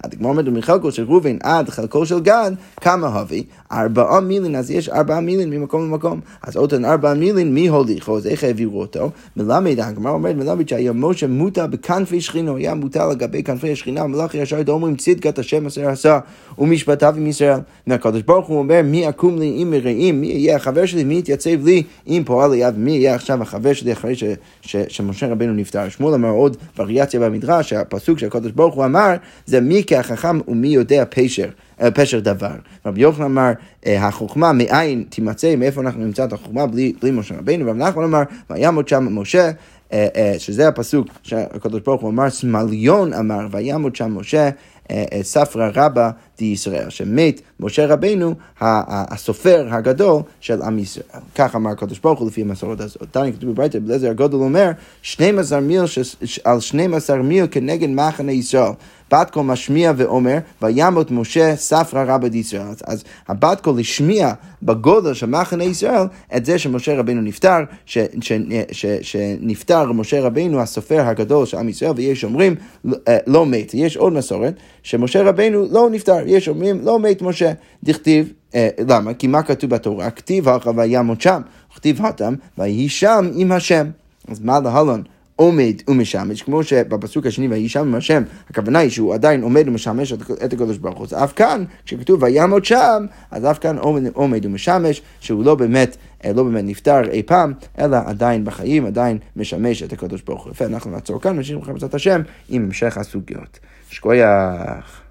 הגמרא 0.04 0.30
אומרת 0.30 0.48
מחלקו 0.48 0.92
של 0.92 1.04
ראובן 1.04 1.36
עד 1.42 1.68
חלקו 1.68 2.06
של 2.06 2.20
גד, 2.20 2.52
כמה 2.80 3.06
הווי? 3.06 3.44
ארבעה 3.72 4.20
מילין, 4.20 4.56
אז 4.56 4.70
יש 4.70 4.88
ארבעה 4.88 5.20
מילין 5.20 5.50
ממקום 5.50 5.84
למקום. 5.84 6.20
אז 6.42 6.56
אותן 6.56 6.84
ארבעה 6.84 7.14
מילין, 7.14 7.54
מי 7.54 7.68
הוליכו? 7.68 8.16
אז 8.16 8.26
איך 8.26 8.44
העבירו 8.44 8.80
אותו? 8.80 9.10
מלמד, 9.36 9.80
הגמרא 9.80 10.12
אומרת 10.12 10.36
מלמד 10.36 10.68
שהיה 10.68 10.92
משה 10.92 11.26
מוטה 11.26 11.66
בכנפי 11.66 12.20
שכינו, 12.20 12.56
היה 12.56 12.74
מוטה 12.74 13.06
לגבי 13.06 13.42
כנפי 13.42 13.72
השכינה, 13.72 14.06
מלאכי 14.06 14.38
ישר 14.38 14.62
דאומרים 14.62 14.96
צדקת 14.96 15.38
השם 15.38 15.66
אשר 15.66 15.88
עשה 15.88 16.18
ומשפטיו 16.58 17.14
עם 17.16 17.26
ישראל. 17.26 17.58
והקדוש 17.86 18.22
ברוך 18.22 18.48
הוא 18.48 18.58
אומר 18.58 18.80
מי 18.84 19.04
יקום 19.04 19.38
לי 19.38 19.54
עם 19.56 19.70
מרעים, 19.70 20.20
מי 20.20 20.26
יהיה 20.26 20.56
החבר 20.56 20.86
שלי, 20.86 21.04
מי 21.04 21.18
יתייצב 21.18 21.64
לי 21.64 21.82
עם 22.06 22.24
פועל 22.24 22.54
יד, 22.54 22.78
מי 22.78 22.90
יהיה 22.90 23.14
עכשיו 23.14 23.42
החבר 23.42 23.72
שלי 23.72 23.92
אחרי 23.92 24.14
ש, 24.14 24.24
ש, 24.62 24.76
שמשה 24.88 25.28
רבנו 25.28 25.52
נפטר. 25.52 25.88
שמואל 25.88 26.14
אמר 26.14 26.28
עוד 26.28 26.56
וריאציה 26.78 27.20
במדרש, 27.20 27.70
שהפסוק 27.70 28.18
שהקדוש 28.18 28.52
ברוך 28.52 28.74
הוא 28.74 28.84
אמר, 28.84 29.14
זה 29.46 29.60
מי 29.60 29.82
כהחכם 29.94 30.38
ומי 30.48 30.68
יודע 30.68 31.04
פשר. 31.10 31.48
אה, 31.80 31.90
פשר 31.90 32.20
דבר. 32.20 32.54
רבי 32.86 33.00
יוחנן 33.00 33.24
אמר, 33.24 33.52
אה, 33.86 34.06
החוכמה 34.06 34.52
מאין 34.52 35.04
תימצא, 35.08 35.56
מאיפה 35.56 35.80
אנחנו 35.80 36.04
נמצא 36.04 36.24
את 36.24 36.32
החוכמה 36.32 36.66
בלי, 36.66 36.92
בלי 37.02 37.10
משה 37.10 37.34
רבינו, 37.38 37.70
רבי 37.70 37.78
נחמן 37.78 38.04
אמר, 38.04 38.22
וימות 38.50 38.88
שם 38.88 39.08
משה, 39.10 39.50
אה, 39.92 40.34
שזה 40.38 40.68
הפסוק 40.68 41.08
שהקדוש 41.22 41.80
ברוך 41.80 42.02
הוא 42.02 42.10
אמר, 42.10 42.30
סמליון 42.30 43.12
אמר, 43.12 43.46
וימות 43.50 43.96
שם 43.96 44.18
משה, 44.18 44.50
ספרא 45.22 45.70
רבא 45.74 46.10
דישראל, 46.38 46.90
שמת 46.90 47.40
משה 47.60 47.86
רבנו, 47.86 48.34
הסופר 48.60 49.66
הגדול 49.70 50.22
של 50.40 50.62
עם 50.62 50.78
ישראל. 50.78 51.22
כך 51.34 51.56
אמר 51.56 51.70
הקדוש 51.70 51.98
ברוך 51.98 52.20
הוא 52.20 52.28
לפי 52.28 52.40
המסורת 52.40 52.80
הזאת. 52.80 53.02
תני 53.10 53.32
כתוב 53.32 53.50
בברייתא, 53.50 53.78
בלזר 53.78 54.10
הגדול 54.10 54.42
אומר, 54.42 54.70
12 55.02 55.60
מיל 55.60 55.82
על 56.44 56.60
12 56.60 57.16
מיל 57.16 57.46
כנגד 57.50 57.88
מחנה 57.88 58.32
ישראל. 58.32 58.72
בת 59.12 59.30
קול 59.30 59.42
משמיע 59.42 59.92
ואומר, 59.96 60.38
וימות 60.62 61.10
משה 61.10 61.56
ספרא 61.56 62.04
רבא 62.06 62.28
דישראל. 62.28 62.66
אז 62.84 63.04
הבת 63.28 63.60
קול 63.60 63.80
השמיע 63.80 64.32
בגודל 64.62 65.14
של 65.14 65.26
מחנה 65.26 65.64
ישראל 65.64 66.06
את 66.36 66.44
זה 66.44 66.58
שמשה 66.58 66.98
רבנו 66.98 67.20
נפטר, 67.20 67.58
ש, 67.86 67.98
ש, 68.20 68.32
ש, 68.72 68.86
שנפטר 69.02 69.92
משה 69.92 70.20
רבנו 70.20 70.60
הסופר 70.60 71.00
הגדול 71.00 71.46
של 71.46 71.56
עם 71.56 71.68
ישראל, 71.68 71.92
ויש 71.96 72.24
אומרים 72.24 72.54
אה, 73.08 73.18
לא 73.26 73.46
מת. 73.46 73.74
יש 73.74 73.96
עוד 73.96 74.12
מסורת 74.12 74.54
שמשה 74.82 75.22
רבנו 75.22 75.66
לא 75.70 75.90
נפטר, 75.90 76.18
יש 76.26 76.48
אומרים 76.48 76.80
לא 76.84 76.98
מת 76.98 77.22
משה. 77.22 77.52
דכתיב, 77.84 78.32
אה, 78.54 78.68
למה? 78.88 79.14
כי 79.14 79.26
מה 79.26 79.42
כתוב 79.42 79.70
בתורה? 79.70 80.10
כתיב 80.10 80.48
הלכה 80.48 80.70
וימות 80.76 81.20
שם, 81.20 81.40
כתיב 81.74 82.06
התם, 82.06 82.34
ויהי 82.58 82.88
שם 82.88 83.30
עם 83.34 83.52
השם. 83.52 83.86
אז 84.28 84.40
מה 84.40 84.60
להלן? 84.60 85.02
עומד 85.36 85.74
ומשמש, 85.88 86.42
כמו 86.42 86.64
שבפסוק 86.64 87.26
השני 87.26 87.48
ויהי 87.48 87.68
שם 87.68 87.80
עם 87.80 87.94
השם, 87.94 88.22
הכוונה 88.50 88.78
היא 88.78 88.90
שהוא 88.90 89.14
עדיין 89.14 89.42
עומד 89.42 89.68
ומשמש 89.68 90.12
את 90.12 90.52
הקדוש 90.52 90.78
ברוך 90.78 90.98
הוא. 90.98 91.06
אז 91.06 91.14
אף 91.14 91.32
כאן, 91.32 91.64
כשכתוב 91.84 92.22
ויעמוד 92.22 92.64
שם, 92.64 93.06
אז 93.30 93.44
אף 93.44 93.58
כאן 93.58 93.78
עומד, 93.78 94.02
עומד 94.12 94.46
ומשמש, 94.46 95.02
שהוא 95.20 95.44
לא 95.44 95.54
באמת, 95.54 95.96
אה, 96.24 96.32
לא 96.32 96.42
באמת 96.42 96.64
נפטר 96.64 97.10
אי 97.10 97.22
פעם, 97.22 97.52
אלא 97.78 97.96
עדיין 98.06 98.44
בחיים, 98.44 98.86
עדיין 98.86 99.18
משמש 99.36 99.82
את 99.82 99.92
הקדוש 99.92 100.22
ברוך 100.22 100.44
הוא. 100.44 100.52
יפה, 100.52 100.64
אנחנו 100.64 100.90
נעצור 100.90 101.20
כאן, 101.20 101.36
ונשאיר 101.36 101.58
לכם 101.58 101.72
בעזרת 101.72 101.94
השם 101.94 102.20
עם 102.48 102.64
המשך 102.64 102.98
הסוגיות. 102.98 103.58
שכוייח. 103.92 105.01